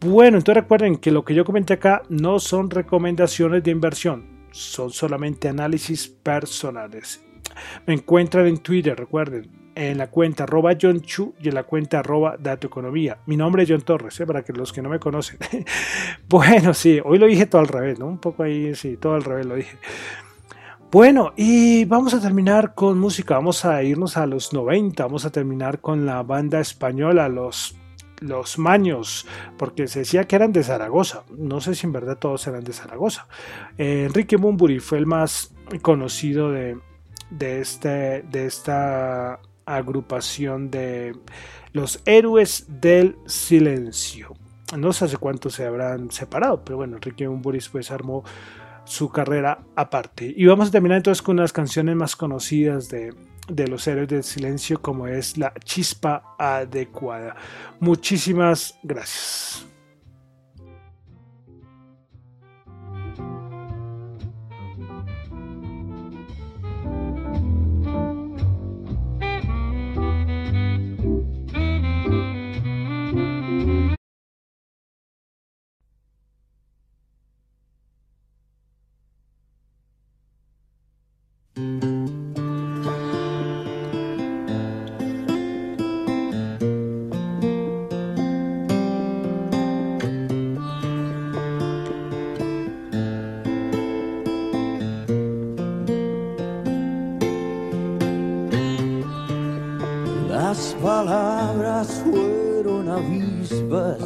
Bueno, 0.00 0.38
entonces 0.38 0.62
recuerden 0.62 0.96
que 0.96 1.10
lo 1.10 1.24
que 1.24 1.34
yo 1.34 1.44
comenté 1.44 1.74
acá 1.74 2.02
no 2.08 2.38
son 2.38 2.70
recomendaciones 2.70 3.62
de 3.64 3.70
inversión 3.70 4.36
son 4.52 4.90
solamente 4.90 5.48
análisis 5.48 6.08
personales. 6.08 7.25
Me 7.86 7.94
encuentran 7.94 8.46
en 8.46 8.58
Twitter, 8.58 8.96
recuerden, 8.96 9.50
en 9.74 9.98
la 9.98 10.08
cuenta 10.08 10.44
arroba 10.44 10.72
John 10.80 11.00
Chu 11.02 11.34
y 11.38 11.48
en 11.48 11.54
la 11.54 11.64
cuenta 11.64 12.00
arroba 12.00 12.36
Economía. 12.60 13.18
Mi 13.26 13.36
nombre 13.36 13.62
es 13.62 13.70
John 13.70 13.82
Torres, 13.82 14.18
¿eh? 14.20 14.26
para 14.26 14.42
que 14.42 14.52
los 14.52 14.72
que 14.72 14.82
no 14.82 14.88
me 14.88 14.98
conocen. 14.98 15.38
bueno, 16.28 16.72
sí, 16.72 16.98
hoy 17.04 17.18
lo 17.18 17.26
dije 17.26 17.46
todo 17.46 17.60
al 17.60 17.68
revés, 17.68 17.98
¿no? 17.98 18.06
Un 18.06 18.18
poco 18.18 18.42
ahí, 18.42 18.74
sí, 18.74 18.96
todo 18.96 19.14
al 19.14 19.24
revés 19.24 19.46
lo 19.46 19.54
dije. 19.54 19.76
Bueno, 20.90 21.32
y 21.36 21.84
vamos 21.84 22.14
a 22.14 22.20
terminar 22.20 22.74
con 22.74 22.98
música, 22.98 23.34
vamos 23.34 23.64
a 23.66 23.82
irnos 23.82 24.16
a 24.16 24.24
los 24.24 24.54
90, 24.54 25.02
vamos 25.02 25.26
a 25.26 25.30
terminar 25.30 25.80
con 25.80 26.06
la 26.06 26.22
banda 26.22 26.58
española, 26.60 27.28
los 27.28 27.76
los 28.20 28.58
maños, 28.58 29.26
porque 29.58 29.88
se 29.88 29.98
decía 30.00 30.24
que 30.24 30.36
eran 30.36 30.52
de 30.52 30.62
Zaragoza. 30.62 31.24
No 31.36 31.60
sé 31.60 31.74
si 31.74 31.86
en 31.86 31.92
verdad 31.92 32.16
todos 32.16 32.46
eran 32.46 32.64
de 32.64 32.72
Zaragoza. 32.72 33.28
Eh, 33.76 34.04
Enrique 34.06 34.36
Bumburi 34.36 34.78
fue 34.78 34.96
el 34.96 35.06
más 35.06 35.54
conocido 35.82 36.50
de, 36.50 36.78
de, 37.30 37.60
este, 37.60 38.22
de 38.22 38.46
esta 38.46 39.40
agrupación 39.64 40.70
de 40.70 41.16
los 41.72 42.00
héroes 42.04 42.66
del 42.68 43.16
silencio. 43.26 44.34
No 44.76 44.92
sé 44.92 45.04
hace 45.04 45.16
cuánto 45.16 45.50
se 45.50 45.64
habrán 45.64 46.10
separado, 46.10 46.64
pero 46.64 46.78
bueno, 46.78 46.96
Enrique 46.96 47.26
Bumburi 47.26 47.60
pues 47.70 47.90
armó 47.90 48.24
su 48.84 49.10
carrera 49.10 49.60
aparte. 49.74 50.32
Y 50.36 50.46
vamos 50.46 50.68
a 50.68 50.72
terminar 50.72 50.96
entonces 50.98 51.22
con 51.22 51.38
unas 51.38 51.52
canciones 51.52 51.94
más 51.96 52.16
conocidas 52.16 52.88
de, 52.88 53.14
de 53.48 53.68
los 53.68 53.86
héroes 53.86 54.08
del 54.08 54.24
silencio 54.24 54.80
como 54.80 55.06
es 55.06 55.36
la 55.36 55.52
chispa 55.64 56.34
adecuada. 56.38 57.36
Muchísimas 57.80 58.78
gracias. 58.82 59.66
palabras 100.86 102.00
fueron 102.04 102.88
avispas 102.88 103.98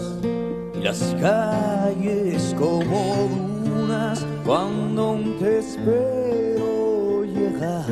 y 0.75 0.79
las 0.79 1.15
calles 1.21 2.57
como 2.59 3.29
dunas 3.67 4.25
cuando 4.47 5.19
te 5.39 5.59
espero 5.59 7.25
llegar. 7.25 7.85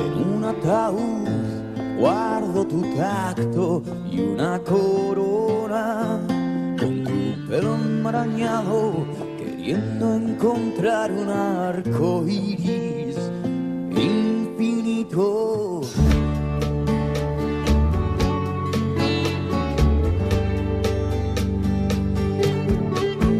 En 0.00 0.12
un 0.32 0.44
ataúd 0.44 1.98
guardo 1.98 2.64
tu 2.64 2.82
tacto 2.94 3.82
y 4.08 4.20
una 4.20 4.60
corona 4.60 6.20
con 6.78 7.02
tu 7.02 7.48
pelo 7.48 7.74
enmarañado 7.74 8.92
queriendo 9.38 10.14
encontrar 10.14 11.10
un 11.10 11.28
arco 11.28 12.24
iris 12.28 12.91